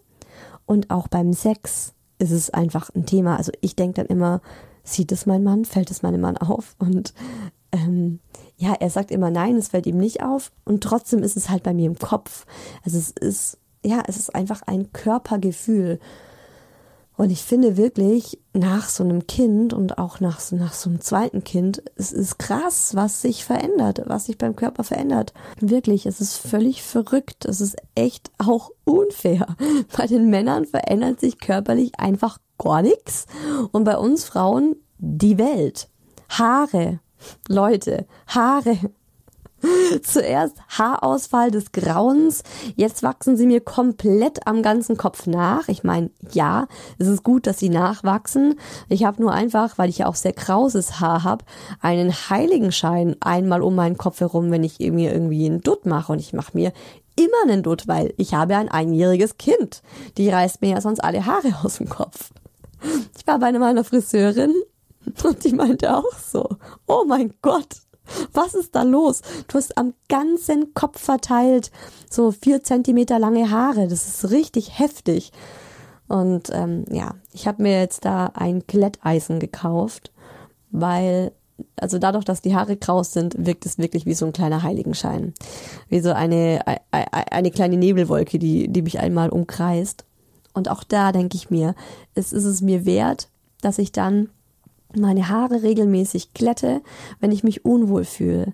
[0.66, 3.38] Und auch beim Sex ist es einfach ein Thema.
[3.38, 4.42] Also ich denke dann immer,
[4.84, 6.76] sieht es mein Mann, fällt es meinem Mann auf?
[6.80, 7.14] Und
[7.72, 8.20] ähm,
[8.58, 11.64] ja, er sagt immer nein, es fällt ihm nicht auf und trotzdem ist es halt
[11.64, 12.46] bei mir im Kopf.
[12.84, 16.00] Also es ist, ja, es ist einfach ein Körpergefühl.
[17.18, 21.44] Und ich finde wirklich, nach so einem Kind und auch nach, nach so einem zweiten
[21.44, 25.34] Kind, es ist krass, was sich verändert, was sich beim Körper verändert.
[25.60, 27.46] Wirklich, es ist völlig verrückt.
[27.46, 29.48] Es ist echt auch unfair.
[29.98, 33.26] Bei den Männern verändert sich körperlich einfach gar nichts.
[33.72, 35.90] Und bei uns Frauen die Welt.
[36.30, 37.00] Haare,
[37.48, 38.78] Leute, Haare.
[40.04, 42.44] Zuerst Haarausfall des Grauens,
[42.76, 45.68] jetzt wachsen sie mir komplett am ganzen Kopf nach.
[45.68, 48.60] Ich meine, ja, es ist gut, dass sie nachwachsen.
[48.90, 51.46] Ich habe nur einfach, weil ich ja auch sehr krauses Haar habe,
[51.82, 56.12] einen Heiligenschein einmal um meinen Kopf herum, wenn ich irgendwie irgendwie einen Dutt mache.
[56.12, 56.74] Und ich mache mir
[57.16, 59.82] immer einen Dutt, weil ich habe ein einjähriges Kind.
[60.18, 62.32] Die reißt mir ja sonst alle Haare aus dem Kopf.
[63.18, 64.54] Ich war bei meiner Friseurin
[65.24, 66.48] und die meinte auch so,
[66.88, 67.85] oh mein Gott,
[68.34, 69.22] was ist da los?
[69.48, 71.72] Du hast am ganzen Kopf verteilt
[72.10, 73.88] so vier Zentimeter lange Haare.
[73.88, 75.32] Das ist richtig heftig.
[76.08, 80.12] Und ähm, ja, ich habe mir jetzt da ein Glätteisen gekauft,
[80.72, 81.32] weil,
[81.78, 85.34] also dadurch, dass die Haare kraus sind, wirkt es wirklich wie so ein kleiner Heiligenschein.
[85.90, 90.06] Wie so eine, eine kleine Nebelwolke, die, die mich einmal umkreist.
[90.54, 91.76] Und auch da denke ich mir,
[92.14, 93.30] es ist es mir wert,
[93.62, 94.30] dass ich dann
[94.98, 96.82] meine Haare regelmäßig glätte,
[97.20, 98.54] wenn ich mich unwohl fühle,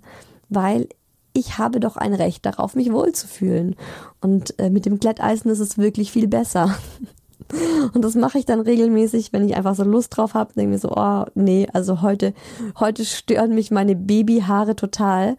[0.50, 0.88] weil
[1.34, 3.76] ich habe doch ein Recht darauf, mich wohlzufühlen.
[4.20, 6.76] Und äh, mit dem Glätteisen ist es wirklich viel besser.
[7.94, 10.80] Und das mache ich dann regelmäßig, wenn ich einfach so Lust drauf habe, denke mir
[10.80, 12.34] so, oh nee, also heute,
[12.80, 15.38] heute stören mich meine Babyhaare total.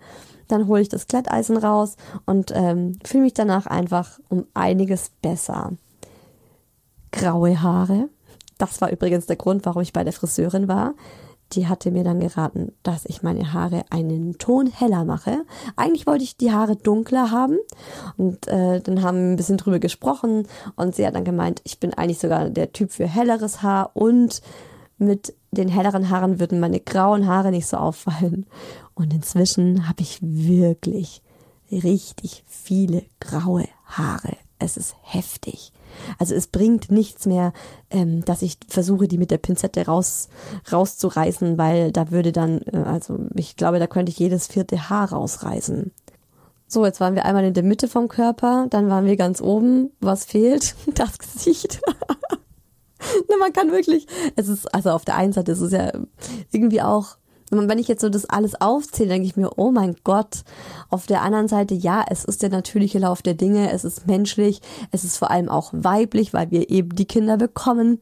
[0.49, 5.73] Dann hole ich das Glätteisen raus und ähm, fühle mich danach einfach um einiges besser.
[7.13, 8.09] Graue Haare
[8.63, 10.95] das war übrigens der Grund, warum ich bei der Friseurin war.
[11.53, 15.45] Die hatte mir dann geraten, dass ich meine Haare einen Ton heller mache.
[15.75, 17.59] Eigentlich wollte ich die Haare dunkler haben
[18.17, 20.47] und äh, dann haben wir ein bisschen drüber gesprochen
[20.77, 24.43] und sie hat dann gemeint, ich bin eigentlich sogar der Typ für helleres Haar und
[24.97, 28.47] mit den helleren Haaren würden meine grauen Haare nicht so auffallen.
[28.95, 31.21] Und inzwischen habe ich wirklich
[31.73, 34.37] richtig viele graue Haare.
[34.61, 35.73] Es ist heftig.
[36.19, 37.53] Also es bringt nichts mehr,
[37.91, 40.29] ähm, dass ich versuche, die mit der Pinzette raus,
[40.71, 45.13] rauszureißen, weil da würde dann, äh, also ich glaube, da könnte ich jedes vierte Haar
[45.13, 45.93] rausreißen.
[46.69, 49.91] So, jetzt waren wir einmal in der Mitte vom Körper, dann waren wir ganz oben.
[50.01, 50.75] Was fehlt?
[50.95, 51.81] Das Gesicht.
[53.29, 55.93] ne, man kann wirklich, es ist, also auf der einen Seite ist es ja
[56.51, 57.17] irgendwie auch,
[57.53, 60.43] wenn ich jetzt so das alles aufzähle, denke ich mir, oh mein Gott.
[60.89, 64.61] Auf der anderen Seite, ja, es ist der natürliche Lauf der Dinge, es ist menschlich,
[64.91, 68.01] es ist vor allem auch weiblich, weil wir eben die Kinder bekommen.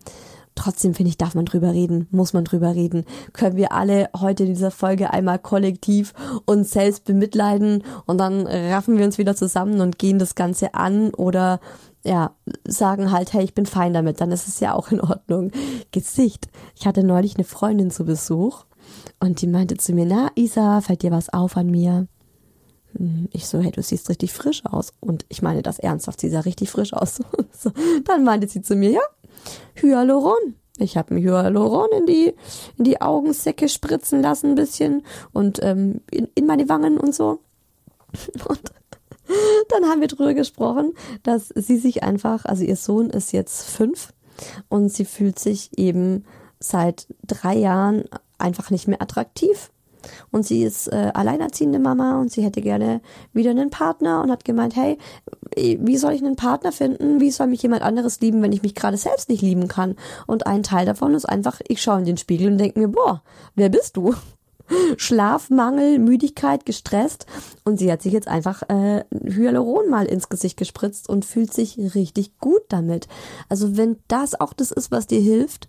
[0.57, 3.05] Trotzdem finde ich, darf man drüber reden, muss man drüber reden.
[3.33, 6.13] Können wir alle heute in dieser Folge einmal kollektiv
[6.45, 11.15] uns selbst bemitleiden und dann raffen wir uns wieder zusammen und gehen das Ganze an
[11.15, 11.61] oder
[12.05, 12.33] ja,
[12.67, 15.51] sagen halt, hey, ich bin fein damit, dann ist es ja auch in Ordnung.
[15.93, 16.49] Gesicht.
[16.75, 18.65] Ich hatte neulich eine Freundin zu Besuch
[19.21, 22.09] und die meinte zu mir, na, Isa, fällt dir was auf an mir?
[22.97, 24.93] Hm, ich so, hey, du siehst richtig frisch aus.
[25.01, 27.21] Und ich meine das ernsthaft, sie sah richtig frisch aus.
[27.53, 27.71] so,
[28.05, 29.03] dann meinte sie zu mir, ja,
[29.75, 30.55] Hyaluron.
[30.79, 32.35] Ich habe mir Hyaluron in die,
[32.79, 35.03] in die Augensäcke spritzen lassen ein bisschen
[35.33, 37.41] und ähm, in, in meine Wangen und so.
[38.49, 38.73] Und
[39.69, 44.13] dann haben wir drüber gesprochen, dass sie sich einfach, also ihr Sohn ist jetzt fünf
[44.69, 46.25] und sie fühlt sich eben
[46.59, 48.07] seit drei Jahren
[48.41, 49.71] einfach nicht mehr attraktiv.
[50.31, 53.01] Und sie ist äh, alleinerziehende Mama und sie hätte gerne
[53.33, 54.99] wieder einen Partner und hat gemeint, hey,
[55.57, 57.21] wie soll ich einen Partner finden?
[57.21, 59.97] Wie soll mich jemand anderes lieben, wenn ich mich gerade selbst nicht lieben kann?
[60.27, 63.23] Und ein Teil davon ist einfach, ich schaue in den Spiegel und denke mir, boah,
[63.55, 64.15] wer bist du?
[64.97, 67.27] Schlafmangel, Müdigkeit, gestresst
[67.65, 71.77] und sie hat sich jetzt einfach äh, Hyaluron mal ins Gesicht gespritzt und fühlt sich
[71.95, 73.09] richtig gut damit.
[73.49, 75.67] Also wenn das auch das ist, was dir hilft,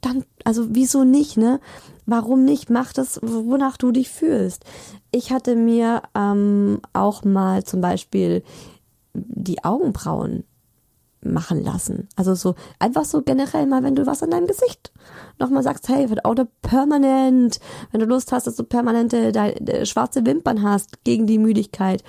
[0.00, 1.60] dann, also wieso nicht, ne?
[2.06, 2.70] Warum nicht?
[2.70, 4.64] Mach das, wonach du dich fühlst.
[5.10, 8.42] Ich hatte mir ähm, auch mal zum Beispiel
[9.14, 10.44] die Augenbrauen
[11.20, 12.08] machen lassen.
[12.16, 14.92] Also so einfach so generell mal, wenn du was an deinem Gesicht
[15.38, 17.58] nochmal sagst, hey, oder permanent,
[17.90, 19.32] wenn du Lust hast, dass du permanente
[19.84, 22.04] schwarze Wimpern hast gegen die Müdigkeit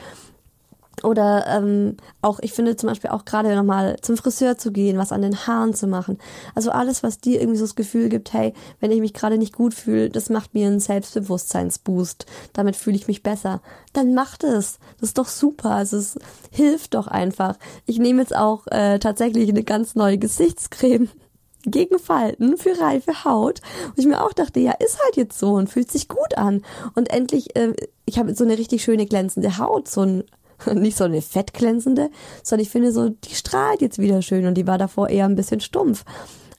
[1.04, 5.12] oder ähm, auch, ich finde zum Beispiel auch gerade nochmal zum Friseur zu gehen, was
[5.12, 6.18] an den Haaren zu machen.
[6.56, 9.56] Also alles, was dir irgendwie so das Gefühl gibt, hey, wenn ich mich gerade nicht
[9.56, 12.26] gut fühle, das macht mir einen Selbstbewusstseinsboost.
[12.54, 13.62] Damit fühle ich mich besser.
[13.94, 14.80] Dann mach das.
[15.00, 15.72] Das ist doch super.
[15.72, 16.18] Also es
[16.52, 17.58] hilft doch einfach.
[17.86, 21.10] Ich nehme jetzt auch äh, tatsächlich eine ganz neue Gesichtscreme
[21.64, 23.62] gegen Falten für reife Haut.
[23.88, 26.64] Und ich mir auch dachte, ja, ist halt jetzt so und fühlt sich gut an.
[26.96, 27.74] Und endlich, äh,
[28.06, 30.24] ich habe so eine richtig schöne glänzende Haut, so ein
[30.74, 32.10] nicht so eine fettglänzende,
[32.44, 35.36] sondern ich finde so, die strahlt jetzt wieder schön und die war davor eher ein
[35.36, 36.06] bisschen stumpf.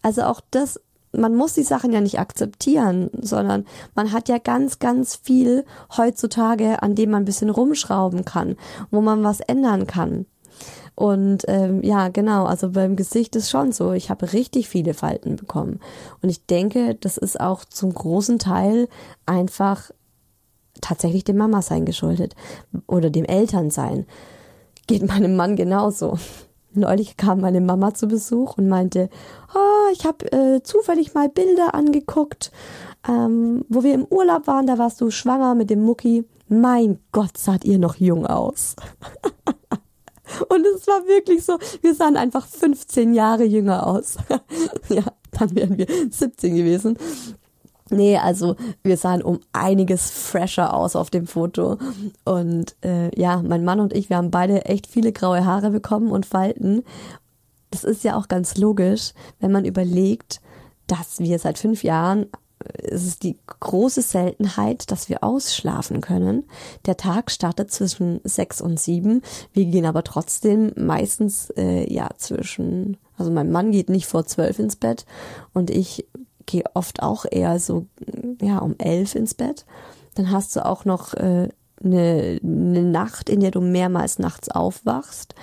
[0.02, 0.80] Also auch das,
[1.12, 5.64] man muss die Sachen ja nicht akzeptieren, sondern man hat ja ganz, ganz viel
[5.96, 8.56] heutzutage, an dem man ein bisschen rumschrauben kann,
[8.90, 10.26] wo man was ändern kann.
[10.94, 15.36] Und ähm, ja, genau, also beim Gesicht ist schon so, ich habe richtig viele Falten
[15.36, 15.80] bekommen.
[16.20, 18.86] Und ich denke, das ist auch zum großen Teil
[19.24, 19.90] einfach
[20.80, 22.35] tatsächlich dem Mama-Sein geschuldet
[22.87, 24.06] oder dem Elternsein.
[24.87, 26.18] Geht meinem Mann genauso.
[26.72, 29.09] Neulich kam meine Mama zu Besuch und meinte,
[29.54, 32.52] oh, ich habe äh, zufällig mal Bilder angeguckt,
[33.09, 36.24] ähm, wo wir im Urlaub waren, da warst du schwanger mit dem Mucki.
[36.48, 38.76] Mein Gott, saht ihr noch jung aus.
[40.48, 44.16] und es war wirklich so, wir sahen einfach 15 Jahre jünger aus.
[44.88, 46.96] ja, dann wären wir 17 gewesen.
[47.90, 51.79] Nee, also wir sahen um einiges fresher aus auf dem Foto.
[52.24, 56.12] Und äh, ja, mein Mann und ich, wir haben beide echt viele graue Haare bekommen
[56.12, 56.85] und Falten.
[57.70, 60.40] Das ist ja auch ganz logisch, wenn man überlegt,
[60.87, 62.26] dass wir seit fünf Jahren
[62.64, 66.44] äh, es ist die große Seltenheit, dass wir ausschlafen können.
[66.87, 69.22] Der Tag startet zwischen sechs und sieben.
[69.53, 74.59] Wir gehen aber trotzdem meistens äh, ja zwischen, also mein Mann geht nicht vor zwölf
[74.59, 75.07] ins Bett
[75.53, 76.07] und ich
[76.50, 77.86] gehe oft auch eher so,
[78.40, 79.64] ja, um elf ins Bett.
[80.14, 81.48] Dann hast du auch noch äh,
[81.82, 85.34] eine, eine Nacht, in der du mehrmals nachts aufwachst,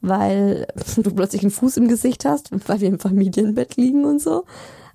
[0.00, 4.44] weil du plötzlich einen Fuß im Gesicht hast, weil wir im Familienbett liegen und so.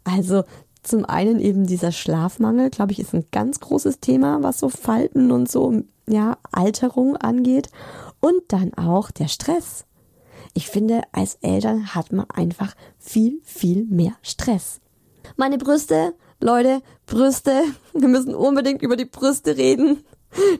[0.03, 0.43] Also
[0.83, 5.31] zum einen eben dieser Schlafmangel, glaube ich, ist ein ganz großes Thema, was so Falten
[5.31, 7.69] und so, ja, Alterung angeht.
[8.19, 9.85] Und dann auch der Stress.
[10.53, 14.81] Ich finde, als Eltern hat man einfach viel, viel mehr Stress.
[15.35, 20.03] Meine Brüste, Leute, Brüste, wir müssen unbedingt über die Brüste reden.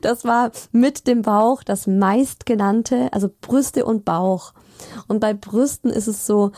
[0.02, 4.52] Das war mit dem Bauch das meistgenannte, also Brüste und Bauch.
[5.08, 6.52] Und bei Brüsten ist es so,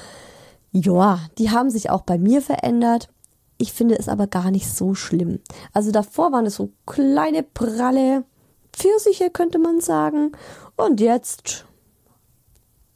[0.72, 3.08] ja, die haben sich auch bei mir verändert.
[3.56, 5.38] Ich finde es aber gar nicht so schlimm.
[5.72, 8.24] Also davor waren es so kleine, pralle
[8.72, 10.32] Pfirsiche, könnte man sagen.
[10.76, 11.64] Und jetzt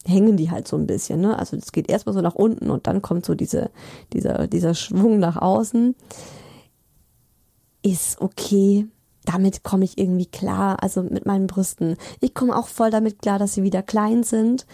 [0.09, 1.21] hängen die halt so ein bisschen.
[1.21, 1.39] Ne?
[1.39, 3.71] Also es geht erstmal so nach unten und dann kommt so diese,
[4.13, 5.95] dieser, dieser Schwung nach außen.
[7.83, 8.87] Ist okay.
[9.25, 11.97] damit komme ich irgendwie klar, also mit meinen Brüsten.
[12.21, 14.67] Ich komme auch voll damit klar, dass sie wieder klein sind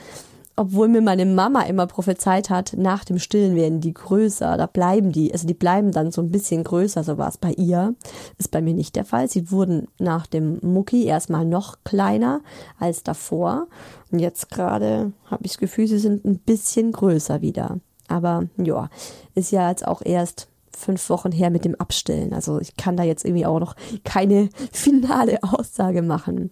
[0.56, 5.10] obwohl mir meine Mama immer prophezeit hat, nach dem Stillen werden die größer, da bleiben
[5.10, 7.94] die, also die bleiben dann so ein bisschen größer, so war es bei ihr.
[8.38, 9.28] Ist bei mir nicht der Fall.
[9.28, 12.40] Sie wurden nach dem Mucki erstmal noch kleiner
[12.78, 13.66] als davor.
[14.12, 17.80] Und jetzt gerade habe ich das Gefühl, sie sind ein bisschen größer wieder.
[18.06, 18.90] Aber ja,
[19.34, 22.32] ist ja jetzt auch erst fünf Wochen her mit dem Abstillen.
[22.32, 23.74] Also ich kann da jetzt irgendwie auch noch
[24.04, 26.50] keine finale Aussage machen.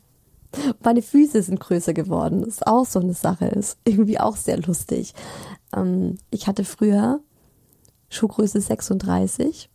[0.83, 2.41] Meine Füße sind größer geworden.
[2.41, 3.47] Das ist auch so eine Sache.
[3.47, 5.15] Ist irgendwie auch sehr lustig.
[5.75, 7.21] Ähm, ich hatte früher
[8.09, 9.71] Schuhgröße 36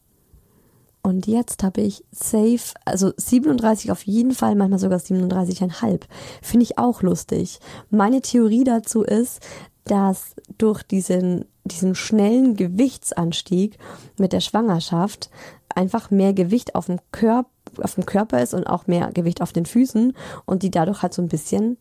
[1.08, 6.02] und jetzt habe ich safe, also 37 auf jeden Fall, manchmal sogar 37,5.
[6.42, 7.60] Finde ich auch lustig.
[7.90, 9.40] Meine Theorie dazu ist,
[9.86, 13.78] dass durch diesen, diesen schnellen Gewichtsanstieg
[14.18, 15.30] mit der Schwangerschaft
[15.74, 17.50] einfach mehr Gewicht auf dem Körper
[17.82, 20.14] auf dem Körper ist und auch mehr Gewicht auf den Füßen
[20.46, 21.78] und die dadurch halt so ein bisschen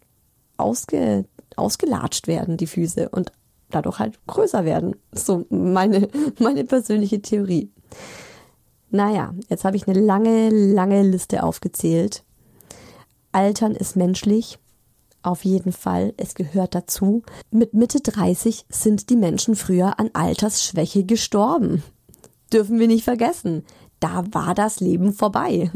[0.57, 1.25] ausge,
[1.57, 3.33] ausgelatscht werden, die Füße und
[3.71, 4.97] dadurch halt größer werden.
[5.13, 7.71] So meine, meine persönliche Theorie.
[8.91, 12.25] Naja, jetzt habe ich eine lange, lange Liste aufgezählt.
[13.33, 14.59] Altern ist menschlich.
[15.23, 17.23] Auf jeden Fall, es gehört dazu.
[17.51, 21.83] Mit Mitte 30 sind die Menschen früher an Altersschwäche gestorben.
[22.53, 23.65] Dürfen wir nicht vergessen
[24.07, 25.71] da war das Leben vorbei.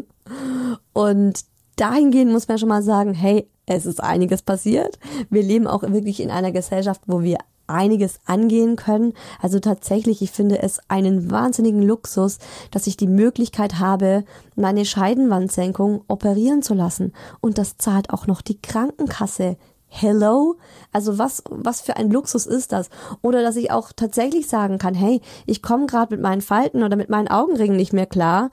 [0.93, 1.41] Und
[1.77, 4.99] dahingehend muss man schon mal sagen, hey, es ist einiges passiert.
[5.31, 9.15] Wir leben auch wirklich in einer Gesellschaft, wo wir einiges angehen können.
[9.41, 12.39] Also tatsächlich, ich finde es einen wahnsinnigen Luxus,
[12.73, 14.25] dass ich die Möglichkeit habe,
[14.57, 17.13] meine Scheidenwandsenkung operieren zu lassen.
[17.41, 19.57] Und das zahlt auch noch die Krankenkasse.
[19.93, 20.57] Hello?
[20.93, 22.89] Also was, was für ein Luxus ist das?
[23.23, 26.97] Oder dass ich auch tatsächlich sagen kann, hey, ich komme gerade mit meinen Falten oder
[26.97, 28.51] mit meinen Augenringen nicht mehr klar.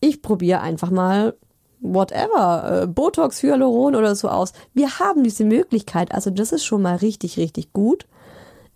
[0.00, 1.36] Ich probiere einfach mal
[1.80, 4.54] whatever, äh, Botox, Hyaluron oder so aus.
[4.72, 6.12] Wir haben diese Möglichkeit.
[6.12, 8.06] Also das ist schon mal richtig, richtig gut.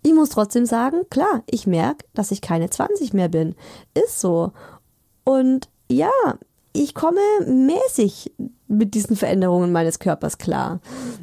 [0.02, 3.54] Ich muss trotzdem sagen, klar, ich merke, dass ich keine 20 mehr bin.
[3.94, 4.52] Ist so.
[5.24, 6.10] Und ja,
[6.72, 8.32] ich komme mäßig
[8.68, 10.80] mit diesen Veränderungen meines Körpers klar.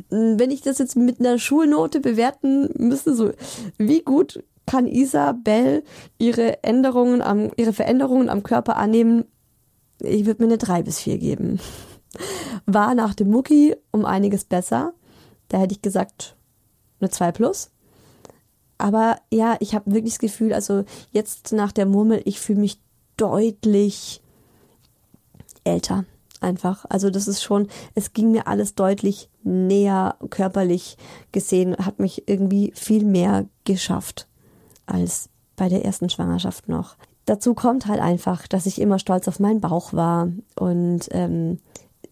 [0.10, 3.32] Wenn ich das jetzt mit einer Schulnote bewerten müsste, so
[3.78, 5.84] wie gut kann Isabel
[6.20, 9.26] ihre Änderungen am, ihre Veränderungen am Körper annehmen?
[10.00, 11.60] Ich würde mir eine drei bis vier geben.
[12.66, 14.94] War nach dem Mucki um einiges besser.
[15.48, 16.36] Da hätte ich gesagt
[17.00, 17.72] eine zwei plus.
[18.78, 22.80] Aber ja, ich habe wirklich das Gefühl, also jetzt nach der Murmel, ich fühle mich
[23.18, 24.22] deutlich
[25.64, 26.06] älter
[26.42, 26.86] einfach.
[26.90, 30.98] Also das ist schon, es ging mir alles deutlich näher körperlich
[31.32, 34.28] gesehen, hat mich irgendwie viel mehr geschafft
[34.86, 36.96] als bei der ersten Schwangerschaft noch.
[37.26, 41.60] Dazu kommt halt einfach, dass ich immer stolz auf meinen Bauch war und ähm,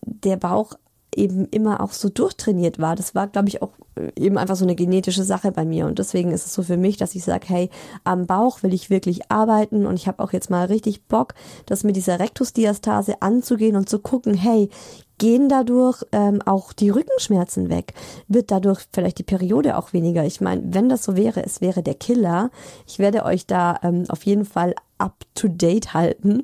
[0.02, 0.74] der Bauch
[1.18, 2.96] eben immer auch so durchtrainiert war.
[2.96, 5.86] Das war, glaube ich, auch äh, eben einfach so eine genetische Sache bei mir.
[5.86, 7.70] Und deswegen ist es so für mich, dass ich sage, hey,
[8.04, 11.34] am Bauch will ich wirklich arbeiten und ich habe auch jetzt mal richtig Bock,
[11.66, 14.70] das mit dieser Rektusdiastase anzugehen und zu gucken, hey,
[15.18, 17.94] gehen dadurch ähm, auch die Rückenschmerzen weg?
[18.28, 20.26] Wird dadurch vielleicht die Periode auch weniger?
[20.26, 22.52] Ich meine, wenn das so wäre, es wäre der Killer.
[22.86, 26.44] Ich werde euch da ähm, auf jeden Fall up to date halten.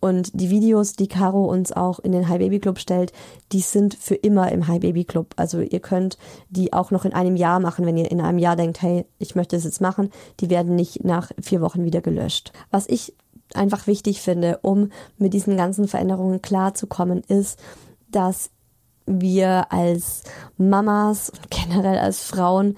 [0.00, 3.12] Und die Videos, die Caro uns auch in den High Baby Club stellt,
[3.52, 5.34] die sind für immer im High Baby Club.
[5.36, 6.18] Also ihr könnt
[6.50, 9.34] die auch noch in einem Jahr machen, wenn ihr in einem Jahr denkt, hey, ich
[9.34, 10.10] möchte es jetzt machen.
[10.40, 12.52] Die werden nicht nach vier Wochen wieder gelöscht.
[12.70, 13.14] Was ich
[13.54, 17.58] einfach wichtig finde, um mit diesen ganzen Veränderungen klarzukommen, ist,
[18.14, 18.50] dass
[19.06, 20.22] wir als
[20.56, 22.76] Mamas und generell als Frauen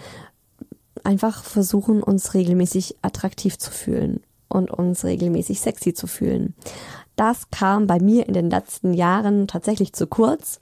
[1.05, 6.55] einfach versuchen, uns regelmäßig attraktiv zu fühlen und uns regelmäßig sexy zu fühlen.
[7.14, 10.61] Das kam bei mir in den letzten Jahren tatsächlich zu kurz.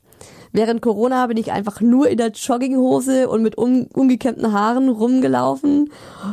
[0.53, 5.91] Während Corona bin ich einfach nur in der Jogginghose und mit um, umgekämmten Haaren rumgelaufen.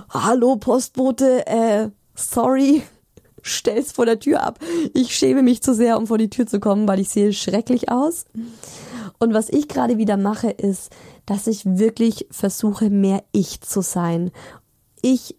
[0.09, 2.83] Hallo Postbote, äh, sorry,
[3.41, 4.59] stell's vor der Tür ab.
[4.93, 7.89] Ich schäme mich zu sehr, um vor die Tür zu kommen, weil ich sehe schrecklich
[7.89, 8.25] aus.
[9.19, 10.91] Und was ich gerade wieder mache, ist,
[11.25, 14.31] dass ich wirklich versuche, mehr ich zu sein.
[15.01, 15.35] Ich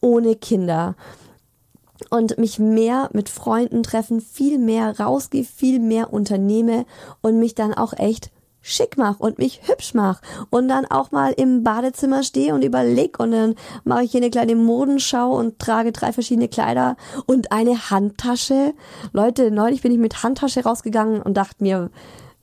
[0.00, 0.96] ohne Kinder.
[2.08, 6.86] Und mich mehr mit Freunden treffen, viel mehr rausgehe, viel mehr unternehme
[7.20, 8.30] und mich dann auch echt
[8.62, 13.18] schick mach und mich hübsch mach und dann auch mal im Badezimmer stehe und überleg
[13.18, 13.54] und dann
[13.84, 16.96] mache ich hier eine kleine Modenschau und trage drei verschiedene Kleider
[17.26, 18.74] und eine Handtasche.
[19.12, 21.90] Leute, neulich bin ich mit Handtasche rausgegangen und dachte mir,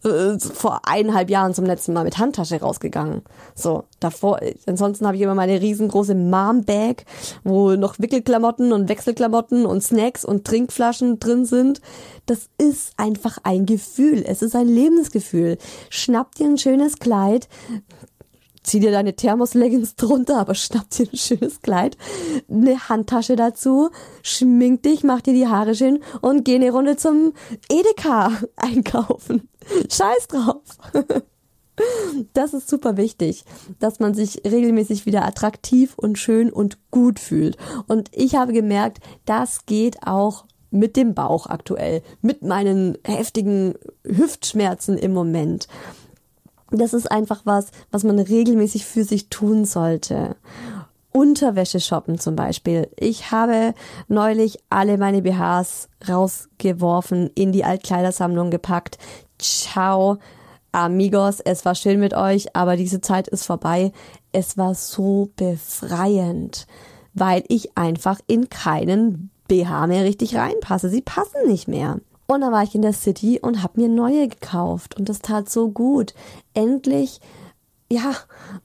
[0.03, 3.21] äh, vor eineinhalb Jahren zum letzten Mal mit Handtasche rausgegangen.
[3.55, 7.05] So, davor, ansonsten habe ich immer meine riesengroße Mom-Bag,
[7.43, 11.81] wo noch Wickelklamotten und Wechselklamotten und Snacks und Trinkflaschen drin sind.
[12.25, 14.23] Das ist einfach ein Gefühl.
[14.27, 15.57] Es ist ein Lebensgefühl.
[15.89, 17.47] Schnapp dir ein schönes Kleid,
[18.67, 21.97] zieh dir deine Thermos-Leggings drunter, aber schnapp dir ein schönes Kleid,
[22.49, 23.89] eine Handtasche dazu,
[24.21, 27.33] schmink dich, mach dir die Haare schön und geh eine Runde zum
[27.69, 29.49] Edeka einkaufen.
[29.91, 30.61] Scheiß drauf.
[32.33, 33.45] Das ist super wichtig,
[33.79, 37.57] dass man sich regelmäßig wieder attraktiv und schön und gut fühlt.
[37.87, 44.97] Und ich habe gemerkt, das geht auch mit dem Bauch aktuell, mit meinen heftigen Hüftschmerzen
[44.97, 45.67] im Moment.
[46.71, 50.35] Das ist einfach was, was man regelmäßig für sich tun sollte.
[51.17, 52.91] Unterwäsche shoppen zum Beispiel.
[52.95, 53.73] Ich habe
[54.07, 58.99] neulich alle meine BHs rausgeworfen, in die Altkleidersammlung gepackt.
[59.39, 60.19] Ciao,
[60.71, 61.39] amigos.
[61.39, 63.91] Es war schön mit euch, aber diese Zeit ist vorbei.
[64.31, 66.67] Es war so befreiend,
[67.15, 70.87] weil ich einfach in keinen BH mehr richtig reinpasse.
[70.87, 71.99] Sie passen nicht mehr.
[72.27, 75.49] Und dann war ich in der City und habe mir neue gekauft und das tat
[75.49, 76.13] so gut.
[76.53, 77.21] Endlich
[77.91, 78.15] ja,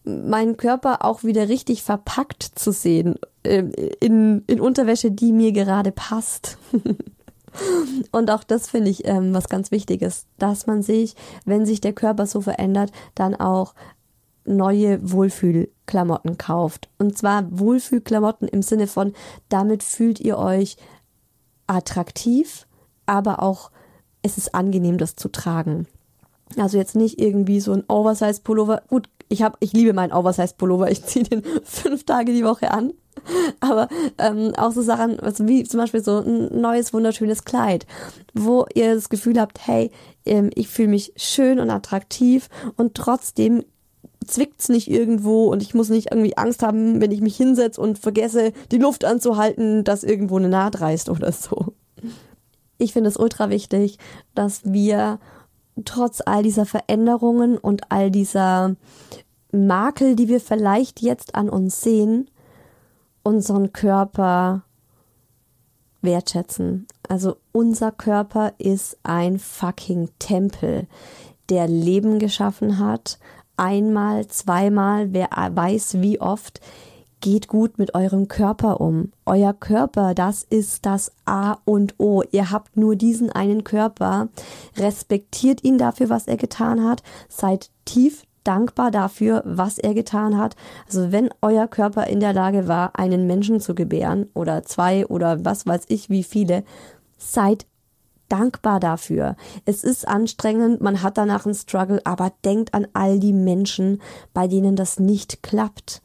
[0.04, 3.64] meinen Körper auch wieder richtig verpackt zu sehen äh,
[4.00, 6.58] in, in Unterwäsche, die mir gerade passt.
[8.10, 11.14] Und auch das finde ich ähm, was ganz Wichtiges, dass man sich,
[11.44, 13.74] wenn sich der Körper so verändert, dann auch
[14.44, 16.88] neue Wohlfühlklamotten kauft.
[16.98, 19.12] Und zwar Wohlfühlklamotten im Sinne von,
[19.48, 20.76] damit fühlt ihr euch
[21.66, 22.66] attraktiv,
[23.06, 23.70] aber auch
[24.22, 25.86] es ist angenehm, das zu tragen.
[26.56, 28.82] Also jetzt nicht irgendwie so ein Oversize-Pullover.
[28.88, 30.90] Gut, ich habe, ich liebe meinen Oversize-Pullover.
[30.90, 32.92] Ich ziehe den fünf Tage die Woche an.
[33.60, 33.88] Aber
[34.18, 37.86] ähm, auch so Sachen, also wie zum Beispiel so ein neues, wunderschönes Kleid,
[38.34, 39.90] wo ihr das Gefühl habt, hey,
[40.24, 43.64] ähm, ich fühle mich schön und attraktiv und trotzdem
[44.26, 47.98] zwickt's nicht irgendwo und ich muss nicht irgendwie Angst haben, wenn ich mich hinsetze und
[47.98, 51.74] vergesse, die Luft anzuhalten, dass irgendwo eine Naht reißt oder so.
[52.78, 53.98] Ich finde es ultra wichtig,
[54.34, 55.20] dass wir
[55.84, 58.76] trotz all dieser Veränderungen und all dieser
[59.52, 62.30] Makel, die wir vielleicht jetzt an uns sehen,
[63.22, 64.64] unseren Körper
[66.00, 66.86] wertschätzen.
[67.08, 70.86] Also unser Körper ist ein fucking Tempel,
[71.48, 73.18] der Leben geschaffen hat.
[73.56, 76.60] Einmal, zweimal, wer weiß wie oft.
[77.22, 79.12] Geht gut mit eurem Körper um.
[79.26, 82.24] Euer Körper, das ist das A und O.
[82.32, 84.28] Ihr habt nur diesen einen Körper.
[84.76, 87.04] Respektiert ihn dafür, was er getan hat.
[87.28, 90.56] Seid tief dankbar dafür, was er getan hat.
[90.88, 95.44] Also wenn euer Körper in der Lage war, einen Menschen zu gebären oder zwei oder
[95.44, 96.64] was weiß ich wie viele,
[97.18, 97.66] seid
[98.28, 99.36] dankbar dafür.
[99.64, 104.02] Es ist anstrengend, man hat danach einen Struggle, aber denkt an all die Menschen,
[104.34, 106.02] bei denen das nicht klappt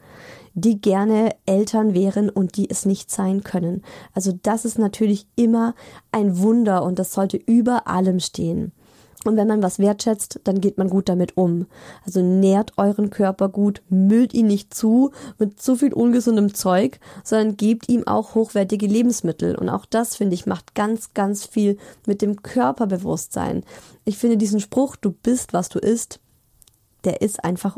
[0.57, 3.83] die gerne Eltern wären und die es nicht sein können.
[4.13, 5.75] Also das ist natürlich immer
[6.11, 8.71] ein Wunder und das sollte über allem stehen.
[9.23, 11.67] Und wenn man was wertschätzt, dann geht man gut damit um.
[12.05, 17.55] Also nährt euren Körper gut, müllt ihn nicht zu mit zu viel ungesundem Zeug, sondern
[17.55, 19.55] gebt ihm auch hochwertige Lebensmittel.
[19.55, 21.77] Und auch das, finde ich, macht ganz, ganz viel
[22.07, 23.63] mit dem Körperbewusstsein.
[24.05, 26.19] Ich finde diesen Spruch, du bist, was du isst,
[27.03, 27.77] der ist einfach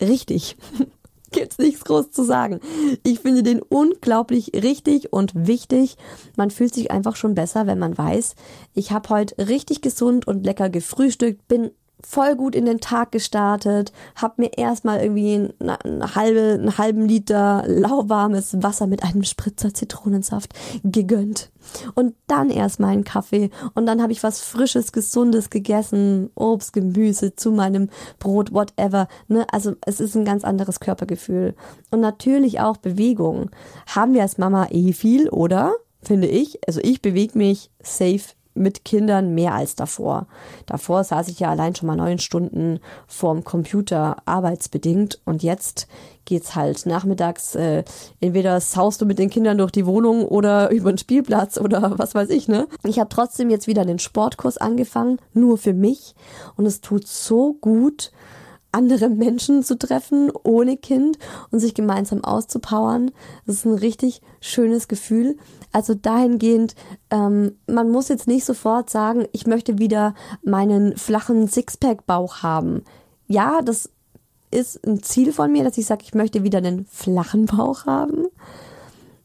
[0.00, 0.58] richtig.
[1.30, 2.60] gibt's nichts groß zu sagen.
[3.02, 5.96] Ich finde den unglaublich richtig und wichtig.
[6.36, 8.34] Man fühlt sich einfach schon besser, wenn man weiß,
[8.74, 11.70] ich habe heute richtig gesund und lecker gefrühstückt, bin
[12.04, 17.08] voll gut in den Tag gestartet, hab mir erstmal irgendwie eine, eine halbe, einen halben
[17.08, 21.50] Liter lauwarmes Wasser mit einem Spritzer Zitronensaft gegönnt.
[21.94, 27.36] Und dann erstmal einen Kaffee und dann habe ich was frisches, gesundes gegessen, Obst, Gemüse
[27.36, 29.06] zu meinem Brot, whatever.
[29.26, 29.46] Ne?
[29.52, 31.54] Also es ist ein ganz anderes Körpergefühl.
[31.90, 33.50] Und natürlich auch Bewegung.
[33.86, 35.74] Haben wir als Mama eh viel, oder?
[36.00, 36.58] Finde ich.
[36.66, 40.26] Also ich bewege mich safe mit Kindern mehr als davor.
[40.66, 45.88] Davor saß ich ja allein schon mal neun Stunden vorm Computer arbeitsbedingt und jetzt
[46.24, 47.84] geht's halt nachmittags äh,
[48.20, 52.14] entweder saust du mit den Kindern durch die Wohnung oder über den Spielplatz oder was
[52.14, 52.68] weiß ich, ne?
[52.84, 56.14] Ich habe trotzdem jetzt wieder den Sportkurs angefangen, nur für mich
[56.56, 58.12] und es tut so gut
[58.78, 61.18] andere Menschen zu treffen ohne Kind
[61.50, 63.10] und sich gemeinsam auszupowern.
[63.44, 65.36] Das ist ein richtig schönes Gefühl.
[65.72, 66.76] Also dahingehend,
[67.10, 70.14] ähm, man muss jetzt nicht sofort sagen, ich möchte wieder
[70.44, 72.84] meinen flachen Sixpack-Bauch haben.
[73.26, 73.90] Ja, das
[74.52, 78.26] ist ein Ziel von mir, dass ich sage, ich möchte wieder einen flachen Bauch haben.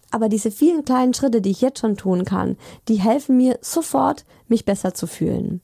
[0.10, 4.26] Aber diese vielen kleinen Schritte, die ich jetzt schon tun kann, die helfen mir sofort,
[4.48, 5.62] mich besser zu fühlen.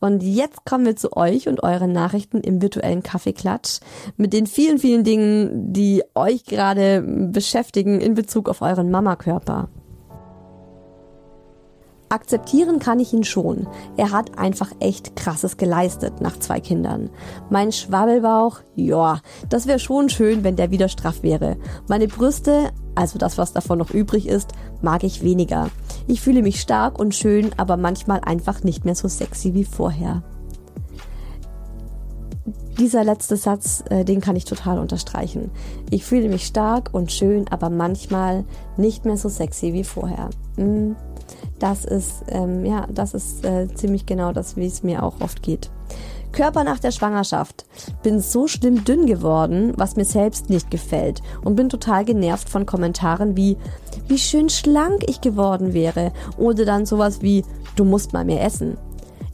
[0.00, 3.80] Und jetzt kommen wir zu euch und euren Nachrichten im virtuellen Kaffeeklatsch
[4.16, 9.68] mit den vielen, vielen Dingen, die euch gerade beschäftigen in Bezug auf euren Mamakörper.
[12.10, 13.66] Akzeptieren kann ich ihn schon.
[13.98, 17.10] Er hat einfach echt krasses geleistet nach zwei Kindern.
[17.50, 21.58] Mein Schwabbelbauch, ja, das wäre schon schön, wenn der wieder straff wäre.
[21.86, 25.68] Meine Brüste, also das, was davon noch übrig ist, mag ich weniger.
[26.06, 30.22] Ich fühle mich stark und schön, aber manchmal einfach nicht mehr so sexy wie vorher.
[32.78, 35.50] Dieser letzte Satz, äh, den kann ich total unterstreichen.
[35.90, 38.44] Ich fühle mich stark und schön, aber manchmal
[38.76, 40.30] nicht mehr so sexy wie vorher.
[40.56, 40.92] Mm,
[41.58, 45.42] das ist, ähm, ja, das ist äh, ziemlich genau das, wie es mir auch oft
[45.42, 45.70] geht.
[46.32, 47.66] Körper nach der Schwangerschaft.
[48.02, 52.66] Bin so schlimm dünn geworden, was mir selbst nicht gefällt und bin total genervt von
[52.66, 53.56] Kommentaren wie,
[54.06, 57.44] wie schön schlank ich geworden wäre oder dann sowas wie,
[57.76, 58.76] du musst mal mehr essen.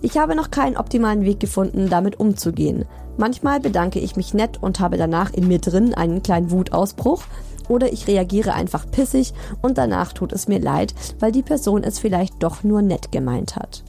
[0.03, 2.85] Ich habe noch keinen optimalen Weg gefunden, damit umzugehen.
[3.17, 7.23] Manchmal bedanke ich mich nett und habe danach in mir drin einen kleinen Wutausbruch
[7.69, 11.99] oder ich reagiere einfach pissig und danach tut es mir leid, weil die Person es
[11.99, 13.85] vielleicht doch nur nett gemeint hat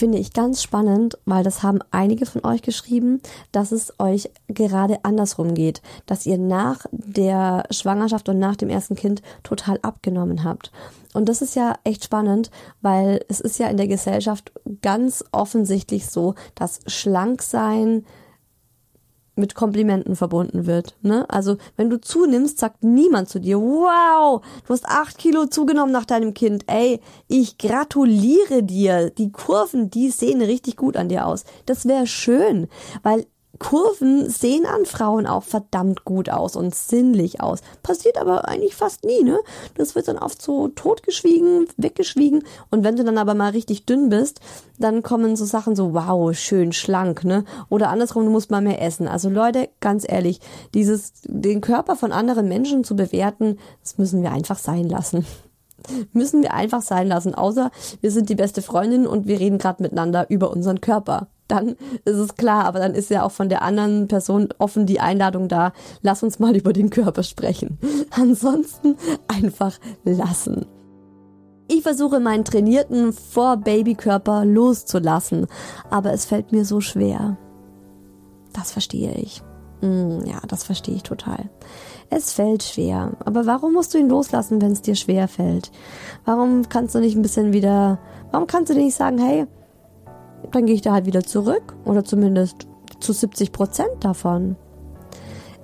[0.00, 3.20] finde ich ganz spannend, weil das haben einige von euch geschrieben,
[3.52, 8.96] dass es euch gerade andersrum geht, dass ihr nach der Schwangerschaft und nach dem ersten
[8.96, 10.72] Kind total abgenommen habt.
[11.12, 12.50] Und das ist ja echt spannend,
[12.80, 18.06] weil es ist ja in der Gesellschaft ganz offensichtlich so, dass Schlanksein
[19.36, 20.96] mit Komplimenten verbunden wird.
[21.02, 21.28] Ne?
[21.28, 26.04] Also wenn du zunimmst, sagt niemand zu dir, wow, du hast acht Kilo zugenommen nach
[26.04, 26.64] deinem Kind.
[26.66, 29.10] Ey, ich gratuliere dir.
[29.10, 31.44] Die Kurven, die sehen richtig gut an dir aus.
[31.66, 32.68] Das wäre schön,
[33.02, 33.26] weil
[33.60, 37.60] Kurven sehen an Frauen auch verdammt gut aus und sinnlich aus.
[37.82, 39.38] Passiert aber eigentlich fast nie, ne?
[39.76, 42.42] Das wird dann oft so totgeschwiegen, weggeschwiegen.
[42.70, 44.40] Und wenn du dann aber mal richtig dünn bist,
[44.78, 47.44] dann kommen so Sachen so, wow, schön schlank, ne?
[47.68, 49.06] Oder andersrum, du musst mal mehr essen.
[49.06, 50.40] Also Leute, ganz ehrlich,
[50.72, 55.26] dieses, den Körper von anderen Menschen zu bewerten, das müssen wir einfach sein lassen
[56.12, 57.70] müssen wir einfach sein lassen, außer
[58.00, 62.16] wir sind die beste Freundin und wir reden gerade miteinander über unseren Körper dann ist
[62.16, 65.72] es klar, aber dann ist ja auch von der anderen Person offen die Einladung da,
[66.02, 67.78] lass uns mal über den Körper sprechen.
[68.10, 68.96] Ansonsten
[69.28, 70.66] einfach lassen.
[71.68, 75.46] Ich versuche meinen trainierten Vor-Baby-Körper loszulassen,
[75.88, 77.36] aber es fällt mir so schwer.
[78.52, 79.42] Das verstehe ich.
[79.80, 81.48] Mm, ja, das verstehe ich total.
[82.10, 83.12] Es fällt schwer.
[83.24, 85.70] Aber warum musst du ihn loslassen, wenn es dir schwer fällt?
[86.24, 88.00] Warum kannst du nicht ein bisschen wieder,
[88.32, 89.46] warum kannst du nicht sagen, hey,
[90.50, 92.66] dann gehe ich da halt wieder zurück oder zumindest
[92.98, 94.56] zu 70 Prozent davon.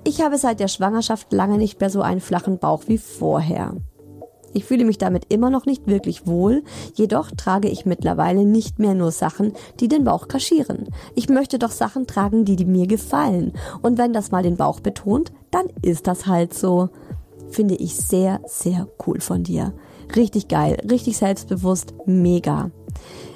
[0.03, 3.75] Ich habe seit der Schwangerschaft lange nicht mehr so einen flachen Bauch wie vorher.
[4.53, 6.63] Ich fühle mich damit immer noch nicht wirklich wohl,
[6.95, 10.89] jedoch trage ich mittlerweile nicht mehr nur Sachen, die den Bauch kaschieren.
[11.15, 13.53] Ich möchte doch Sachen tragen, die, mir gefallen.
[13.81, 16.89] Und wenn das mal den Bauch betont, dann ist das halt so.
[17.49, 19.73] Finde ich sehr, sehr cool von dir.
[20.15, 22.71] Richtig geil, richtig selbstbewusst, mega.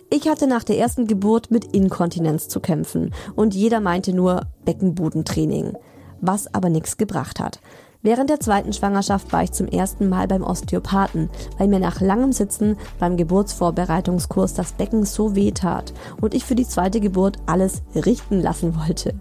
[0.09, 5.77] Ich hatte nach der ersten Geburt mit Inkontinenz zu kämpfen und jeder meinte nur Beckenbodentraining,
[6.19, 7.61] was aber nichts gebracht hat.
[8.03, 11.29] Während der zweiten Schwangerschaft war ich zum ersten Mal beim Osteopathen,
[11.59, 16.55] weil mir nach langem Sitzen beim Geburtsvorbereitungskurs das Becken so weh tat und ich für
[16.55, 19.13] die zweite Geburt alles richten lassen wollte.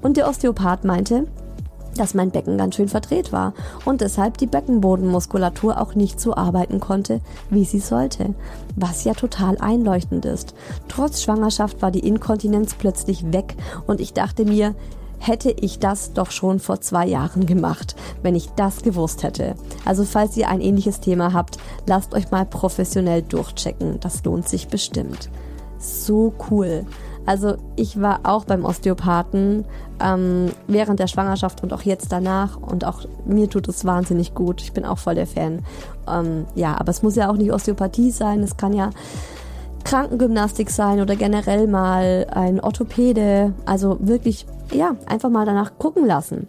[0.00, 1.26] Und der Osteopath meinte,
[1.96, 3.52] dass mein Becken ganz schön verdreht war
[3.84, 7.20] und deshalb die Beckenbodenmuskulatur auch nicht so arbeiten konnte,
[7.50, 8.36] wie sie sollte,
[8.76, 10.54] was ja total einleuchtend ist.
[10.86, 13.56] Trotz Schwangerschaft war die Inkontinenz plötzlich weg
[13.88, 14.76] und ich dachte mir,
[15.20, 19.54] hätte ich das doch schon vor zwei Jahren gemacht, wenn ich das gewusst hätte.
[19.84, 24.68] Also falls ihr ein ähnliches Thema habt, lasst euch mal professionell durchchecken, das lohnt sich
[24.68, 25.30] bestimmt.
[25.78, 26.84] So cool.
[27.26, 29.66] Also ich war auch beim Osteopathen
[30.02, 34.62] ähm, während der Schwangerschaft und auch jetzt danach und auch mir tut es wahnsinnig gut.
[34.62, 35.60] Ich bin auch voll der Fan.
[36.08, 38.42] Ähm, ja, aber es muss ja auch nicht Osteopathie sein.
[38.42, 38.90] Es kann ja
[39.84, 43.52] Krankengymnastik sein oder generell mal ein Orthopäde.
[43.66, 46.46] Also wirklich, ja, einfach mal danach gucken lassen.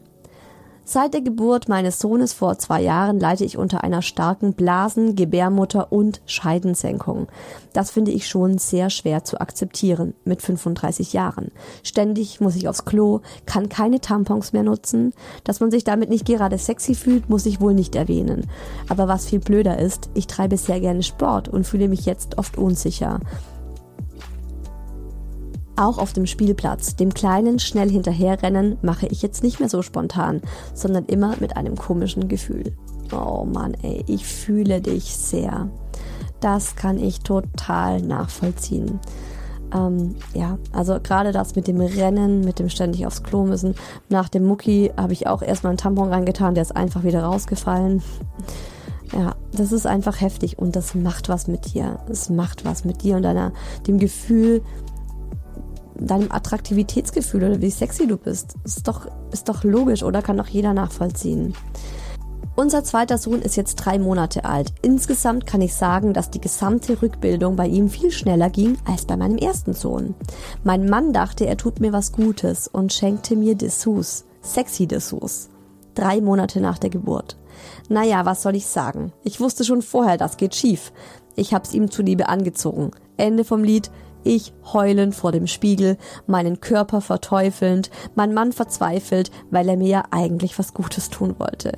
[0.84, 5.92] Seit der Geburt meines Sohnes vor zwei Jahren leide ich unter einer starken Blasen-, Gebärmutter-
[5.92, 7.28] und Scheidensenkung.
[7.72, 11.52] Das finde ich schon sehr schwer zu akzeptieren mit 35 Jahren.
[11.84, 15.14] Ständig muss ich aufs Klo, kann keine Tampons mehr nutzen.
[15.46, 18.48] Dass man sich damit nicht gerade sexy fühlt, muss ich wohl nicht erwähnen.
[18.90, 22.58] Aber was viel blöder ist, ich treibe sehr gerne Sport und fühle mich jetzt oft
[22.58, 23.20] unsicher.
[25.82, 30.40] Auch auf dem Spielplatz, dem kleinen, schnell hinterherrennen, mache ich jetzt nicht mehr so spontan,
[30.76, 32.74] sondern immer mit einem komischen Gefühl.
[33.12, 35.70] Oh Mann, ey, ich fühle dich sehr.
[36.40, 39.00] Das kann ich total nachvollziehen.
[39.74, 43.74] Ähm, ja, also gerade das mit dem Rennen, mit dem ständig aufs Klo müssen.
[44.08, 48.04] Nach dem Mucki habe ich auch erstmal einen Tampon reingetan, der ist einfach wieder rausgefallen.
[49.14, 51.98] Ja, das ist einfach heftig und das macht was mit dir.
[52.08, 53.52] Es macht was mit dir und deiner,
[53.88, 54.62] dem Gefühl,
[56.08, 58.56] deinem Attraktivitätsgefühl oder wie sexy du bist.
[58.64, 61.54] Ist doch, ist doch logisch oder kann doch jeder nachvollziehen.
[62.56, 64.74] Unser zweiter Sohn ist jetzt drei Monate alt.
[64.82, 69.16] Insgesamt kann ich sagen, dass die gesamte Rückbildung bei ihm viel schneller ging als bei
[69.16, 70.16] meinem ersten Sohn.
[70.64, 74.26] Mein Mann dachte, er tut mir was Gutes und schenkte mir Dessous.
[74.42, 75.50] Sexy Dessous.
[75.96, 77.38] Drei Monate nach der Geburt.
[77.90, 79.14] Naja, was soll ich sagen?
[79.24, 80.92] Ich wusste schon vorher, das geht schief.
[81.36, 82.92] Ich hab's ihm zuliebe angezogen.
[83.18, 83.92] Ende vom Lied.
[84.24, 85.98] Ich heulend vor dem Spiegel,
[86.28, 91.74] meinen Körper verteufelnd, mein Mann verzweifelt, weil er mir ja eigentlich was Gutes tun wollte.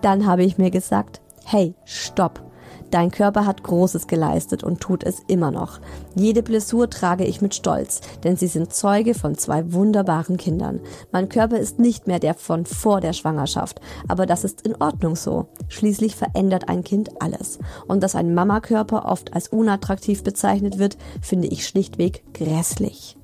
[0.00, 2.51] Dann habe ich mir gesagt, hey, stopp.
[2.92, 5.80] Dein Körper hat Großes geleistet und tut es immer noch.
[6.14, 10.78] Jede Blessur trage ich mit Stolz, denn sie sind Zeuge von zwei wunderbaren Kindern.
[11.10, 15.16] Mein Körper ist nicht mehr der von vor der Schwangerschaft, aber das ist in Ordnung
[15.16, 15.46] so.
[15.68, 17.58] Schließlich verändert ein Kind alles.
[17.88, 23.16] Und dass ein Mamakörper oft als unattraktiv bezeichnet wird, finde ich schlichtweg grässlich.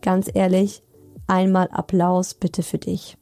[0.00, 0.82] Ganz ehrlich,
[1.26, 3.18] einmal Applaus bitte für dich.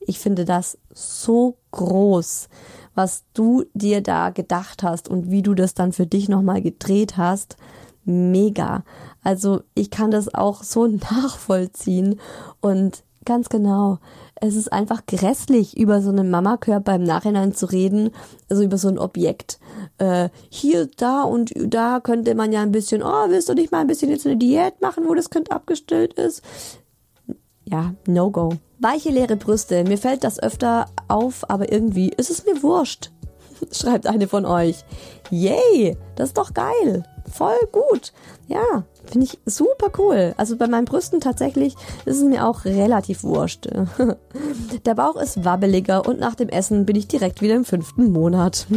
[0.00, 2.48] Ich finde das so groß,
[2.96, 7.16] was du dir da gedacht hast und wie du das dann für dich nochmal gedreht
[7.16, 7.56] hast.
[8.04, 8.84] Mega.
[9.22, 12.18] Also ich kann das auch so nachvollziehen
[12.60, 13.98] und ganz genau.
[14.38, 18.10] Es ist einfach grässlich, über so einen Mamakörper im Nachhinein zu reden,
[18.50, 19.58] also über so ein Objekt.
[19.98, 23.80] Äh, hier, da und da könnte man ja ein bisschen, oh, willst du nicht mal
[23.80, 26.42] ein bisschen jetzt eine Diät machen, wo das Kind abgestellt ist?
[27.64, 28.52] Ja, no go.
[28.78, 29.84] Weiche leere Brüste.
[29.84, 33.10] Mir fällt das öfter auf, aber irgendwie ist es mir wurscht.
[33.72, 34.84] Schreibt eine von euch.
[35.30, 37.04] Yay, das ist doch geil.
[37.30, 38.12] Voll gut.
[38.48, 40.34] Ja, finde ich super cool.
[40.36, 41.74] Also bei meinen Brüsten tatsächlich
[42.04, 43.66] ist es mir auch relativ wurscht.
[44.86, 48.66] Der Bauch ist wabbeliger und nach dem Essen bin ich direkt wieder im fünften Monat.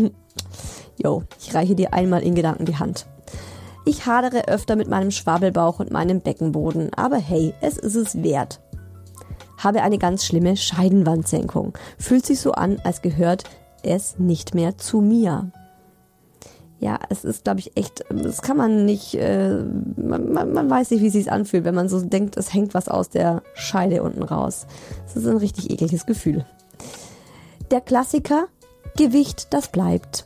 [1.01, 3.05] Jo, ich reiche dir einmal in Gedanken die Hand.
[3.85, 8.59] Ich hadere öfter mit meinem Schwabbelbauch und meinem Beckenboden, aber hey, es ist es wert
[9.60, 11.78] habe eine ganz schlimme Scheidenwandsenkung.
[11.97, 13.43] Fühlt sich so an, als gehört
[13.84, 15.51] es nicht mehr zu mir.
[16.80, 19.64] Ja, es ist, glaube ich, echt, das kann man nicht, äh,
[19.97, 22.74] man, man, man weiß nicht, wie es sich anfühlt, wenn man so denkt, es hängt
[22.74, 24.66] was aus der Scheide unten raus.
[25.05, 26.45] Das ist ein richtig ekliges Gefühl.
[27.70, 28.47] Der Klassiker,
[28.95, 30.26] Gewicht, das bleibt.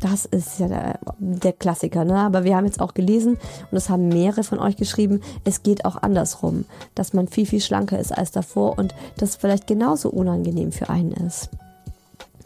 [0.00, 2.16] Das ist ja der, der, Klassiker, ne?
[2.16, 3.36] Aber wir haben jetzt auch gelesen
[3.70, 7.60] und es haben mehrere von euch geschrieben, es geht auch andersrum, dass man viel, viel
[7.60, 11.50] schlanker ist als davor und das vielleicht genauso unangenehm für einen ist.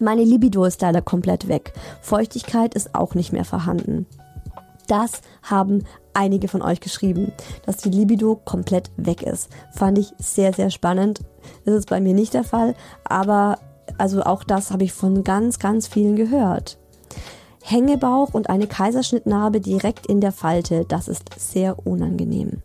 [0.00, 1.74] Meine Libido ist leider komplett weg.
[2.00, 4.06] Feuchtigkeit ist auch nicht mehr vorhanden.
[4.88, 5.84] Das haben
[6.14, 7.32] einige von euch geschrieben,
[7.66, 9.48] dass die Libido komplett weg ist.
[9.72, 11.20] Fand ich sehr, sehr spannend.
[11.64, 12.74] Das ist bei mir nicht der Fall,
[13.04, 13.58] aber
[13.98, 16.78] also auch das habe ich von ganz, ganz vielen gehört.
[17.62, 22.62] Hängebauch und eine Kaiserschnittnarbe direkt in der Falte, das ist sehr unangenehm.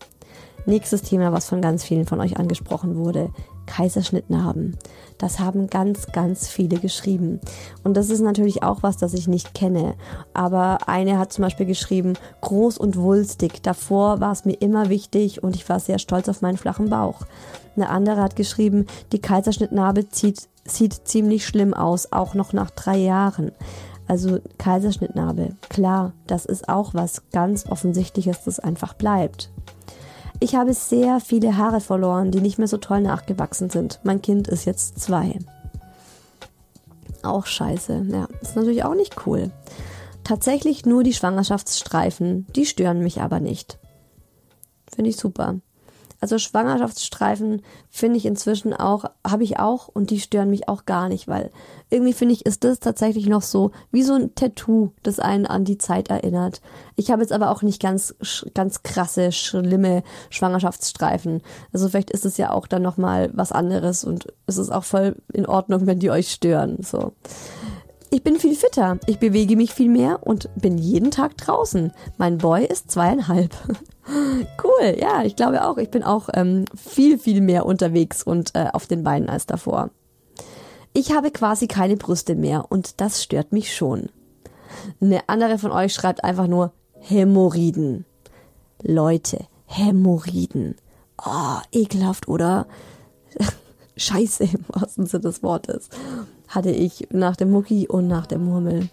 [0.66, 3.30] Nächstes Thema, was von ganz vielen von euch angesprochen wurde,
[3.68, 4.76] Kaiserschnittnarben.
[5.18, 7.40] Das haben ganz, ganz viele geschrieben.
[7.86, 9.96] Und das ist natürlich auch was, das ich nicht kenne.
[10.34, 13.64] Aber eine hat zum Beispiel geschrieben, groß und wulstig.
[13.64, 17.22] Davor war es mir immer wichtig und ich war sehr stolz auf meinen flachen Bauch.
[17.78, 22.98] Eine andere hat geschrieben, die Kaiserschnittnarbe zieht, sieht ziemlich schlimm aus, auch noch nach drei
[22.98, 23.54] Jahren.
[24.08, 29.50] Also Kaiserschnittnarbe, klar, das ist auch was ganz Offensichtliches, das einfach bleibt.
[30.40, 34.00] Ich habe sehr viele Haare verloren, die nicht mehr so toll nachgewachsen sind.
[34.04, 35.40] Mein Kind ist jetzt zwei.
[37.24, 39.52] Auch scheiße, ja, ist natürlich auch nicht cool.
[40.24, 43.80] Tatsächlich nur die Schwangerschaftsstreifen, die stören mich aber nicht.
[44.94, 45.60] Finde ich super.
[46.20, 47.62] Also Schwangerschaftsstreifen
[47.92, 51.52] finde ich inzwischen auch, habe ich auch und die stören mich auch gar nicht, weil
[51.92, 55.64] irgendwie finde ich, ist das tatsächlich noch so wie so ein Tattoo, das einen an
[55.64, 56.62] die Zeit erinnert.
[56.96, 58.16] Ich habe jetzt aber auch nicht ganz,
[58.56, 61.42] ganz krasse, schlimme Schwangerschaftsstreifen.
[61.72, 65.16] Also vielleicht ist es ja auch dann nochmal was anderes und es ist auch voll
[65.34, 67.14] in Ordnung, wenn die euch stören, so.
[68.10, 71.92] Ich bin viel fitter, ich bewege mich viel mehr und bin jeden Tag draußen.
[72.18, 73.56] Mein Boy ist zweieinhalb.
[74.64, 75.78] Cool, ja, ich glaube auch.
[75.78, 79.90] Ich bin auch ähm, viel, viel mehr unterwegs und äh, auf den Beinen als davor.
[80.94, 84.08] Ich habe quasi keine Brüste mehr und das stört mich schon.
[85.02, 88.06] Eine andere von euch schreibt einfach nur Hämorrhoiden.
[88.82, 90.76] Leute, Hämorrhoiden.
[91.26, 92.66] Oh, ekelhaft, oder?
[93.98, 95.90] Scheiße im wahrsten Sinne des Wortes.
[96.48, 98.90] Hatte ich nach dem Mucki und nach der Murmel.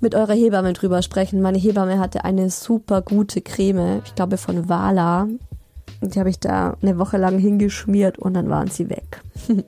[0.00, 1.40] mit eurer Hebamme drüber sprechen.
[1.40, 5.26] Meine Hebamme hatte eine super gute Creme, ich glaube von Vala.
[6.02, 9.22] Die habe ich da eine Woche lang hingeschmiert und dann waren sie weg.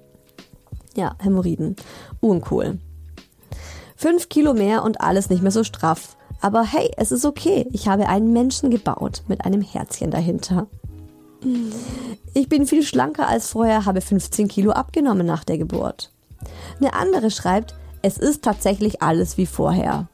[0.97, 1.77] ja, Hämorrhoiden.
[2.21, 2.79] Uncool.
[3.97, 6.17] Fünf Kilo mehr und alles nicht mehr so straff.
[6.41, 7.67] Aber hey, es ist okay.
[7.73, 10.67] Ich habe einen Menschen gebaut mit einem Herzchen dahinter.
[12.35, 16.13] Ich bin viel schlanker als vorher, habe 15 Kilo abgenommen nach der Geburt.
[16.81, 20.09] Eine andere schreibt, es ist tatsächlich alles wie vorher.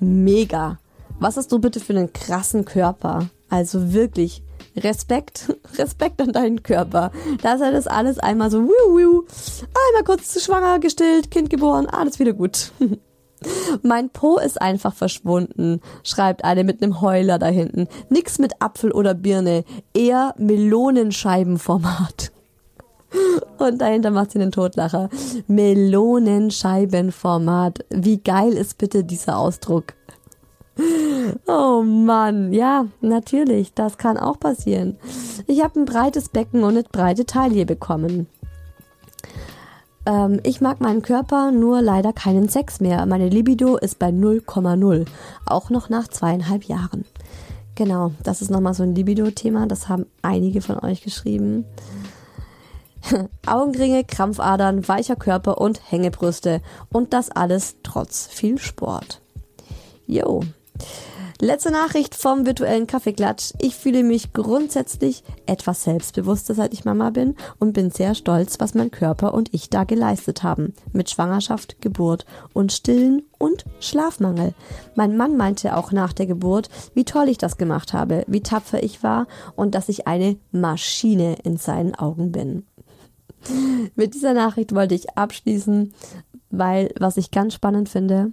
[0.00, 0.78] Mega.
[1.18, 3.28] Was hast du bitte für einen krassen Körper?
[3.48, 4.42] Also wirklich,
[4.76, 7.10] Respekt, Respekt an deinen Körper.
[7.42, 9.24] Dass er das alles einmal so, wiu, wiu,
[9.88, 12.72] einmal kurz schwanger, gestillt, Kind geboren, alles wieder gut.
[13.82, 17.86] Mein Po ist einfach verschwunden, schreibt eine mit einem Heuler da hinten.
[18.08, 22.32] Nix mit Apfel oder Birne, eher Melonenscheibenformat.
[23.58, 25.08] Und dahinter macht sie einen Totlacher.
[25.46, 27.86] Melonenscheibenformat.
[27.90, 29.94] Wie geil ist bitte dieser Ausdruck?
[31.46, 34.96] Oh Mann, ja, natürlich, das kann auch passieren.
[35.48, 38.28] Ich habe ein breites Becken und eine breite Taille bekommen.
[40.06, 43.04] Ähm, ich mag meinen Körper, nur leider keinen Sex mehr.
[43.06, 45.06] Meine Libido ist bei 0,0.
[45.46, 47.04] Auch noch nach zweieinhalb Jahren.
[47.74, 49.66] Genau, das ist nochmal so ein Libido-Thema.
[49.66, 51.64] Das haben einige von euch geschrieben.
[53.46, 56.60] Augenringe, Krampfadern, weicher Körper und Hängebrüste.
[56.90, 59.20] Und das alles trotz viel Sport.
[60.06, 60.42] Jo.
[61.40, 63.52] Letzte Nachricht vom virtuellen Kaffeeklatsch.
[63.60, 68.74] Ich fühle mich grundsätzlich etwas selbstbewusster, seit ich Mama bin und bin sehr stolz, was
[68.74, 70.74] mein Körper und ich da geleistet haben.
[70.92, 74.52] Mit Schwangerschaft, Geburt und Stillen und Schlafmangel.
[74.96, 78.82] Mein Mann meinte auch nach der Geburt, wie toll ich das gemacht habe, wie tapfer
[78.82, 82.66] ich war und dass ich eine Maschine in seinen Augen bin.
[83.94, 85.92] Mit dieser Nachricht wollte ich abschließen,
[86.50, 88.32] weil was ich ganz spannend finde,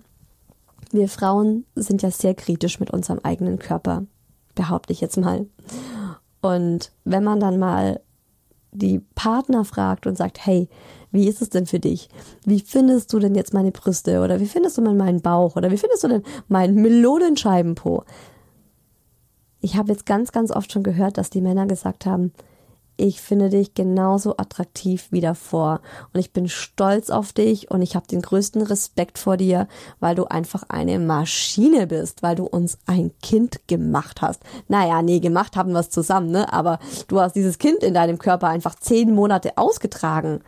[0.92, 4.06] wir Frauen sind ja sehr kritisch mit unserem eigenen Körper,
[4.56, 5.46] behaupte ich jetzt mal.
[6.42, 8.02] Und wenn man dann mal
[8.72, 10.70] die Partner fragt und sagt, hey,
[11.12, 12.10] wie ist es denn für dich?
[12.44, 14.22] Wie findest du denn jetzt meine Brüste?
[14.22, 15.56] Oder wie findest du denn meinen Bauch?
[15.56, 18.04] Oder wie findest du denn meinen Melonenscheibenpo?
[19.62, 22.34] Ich habe jetzt ganz, ganz oft schon gehört, dass die Männer gesagt haben,
[22.98, 25.82] ich finde dich genauso attraktiv wie davor
[26.14, 29.68] und ich bin stolz auf dich und ich habe den größten Respekt vor dir,
[30.00, 34.44] weil du einfach eine Maschine bist, weil du uns ein Kind gemacht hast.
[34.68, 36.52] Naja, nee, gemacht haben wir es zusammen, ne?
[36.54, 40.42] Aber du hast dieses Kind in deinem Körper einfach zehn Monate ausgetragen.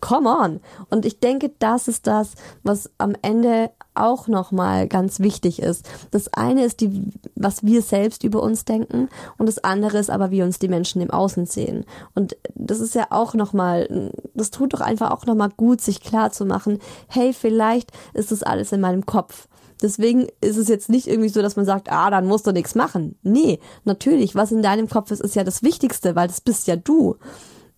[0.00, 0.60] Come on.
[0.90, 2.32] Und ich denke, das ist das,
[2.62, 5.88] was am Ende auch nochmal ganz wichtig ist.
[6.10, 10.30] Das eine ist die, was wir selbst über uns denken und das andere ist aber,
[10.30, 11.84] wie uns die Menschen im Außen sehen.
[12.14, 16.32] Und das ist ja auch nochmal, das tut doch einfach auch nochmal gut, sich klar
[16.32, 16.78] zu machen,
[17.08, 19.48] hey, vielleicht ist das alles in meinem Kopf.
[19.82, 22.74] Deswegen ist es jetzt nicht irgendwie so, dass man sagt, ah, dann musst du nichts
[22.74, 23.16] machen.
[23.22, 26.76] Nee, natürlich, was in deinem Kopf ist, ist ja das Wichtigste, weil das bist ja
[26.76, 27.16] du.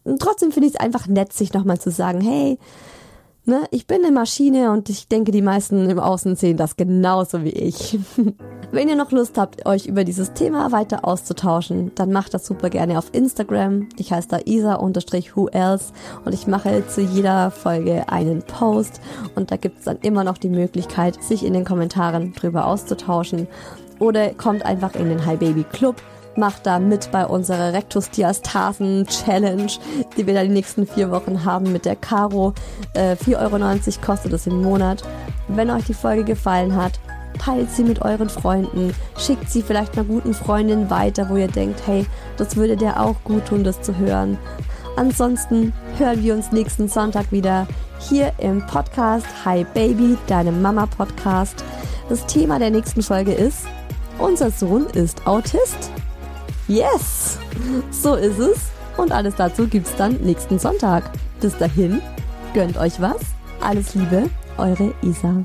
[0.05, 2.59] Und trotzdem finde ich es einfach nett, sich nochmal zu sagen, hey,
[3.47, 7.45] ne, ich bin eine Maschine und ich denke, die meisten im Außen sehen das genauso
[7.45, 7.99] wie ich.
[8.73, 12.69] Wenn ihr noch Lust habt, euch über dieses Thema weiter auszutauschen, dann macht das super
[12.69, 13.89] gerne auf Instagram.
[13.97, 15.93] Ich heiße da isa-who else
[16.25, 19.01] und ich mache zu jeder Folge einen Post
[19.37, 23.47] und da gibt es dann immer noch die Möglichkeit, sich in den Kommentaren drüber auszutauschen
[23.99, 25.97] oder kommt einfach in den Hi Baby Club
[26.37, 29.71] macht da mit bei unserer Rectus Diastasen Challenge,
[30.17, 32.55] die wir da die nächsten vier Wochen haben mit der Caro.
[32.95, 35.03] Äh, 4,90 Euro kostet es im Monat.
[35.49, 36.99] Wenn euch die Folge gefallen hat,
[37.39, 41.83] teilt sie mit euren Freunden, schickt sie vielleicht einer guten Freundin weiter, wo ihr denkt,
[41.87, 42.07] hey,
[42.37, 44.39] das würde der auch gut tun, das zu hören.
[44.97, 47.67] Ansonsten hören wir uns nächsten Sonntag wieder
[47.99, 51.65] hier im Podcast Hi Baby, deinem Mama Podcast.
[52.09, 53.67] Das Thema der nächsten Folge ist,
[54.19, 55.91] unser Sohn ist Autist.
[56.69, 57.39] Yes!
[57.91, 58.59] So ist es.
[58.97, 61.11] Und alles dazu gibt's dann nächsten Sonntag.
[61.41, 62.01] Bis dahin,
[62.55, 63.21] gönnt euch was.
[63.61, 65.45] Alles Liebe, eure Isa.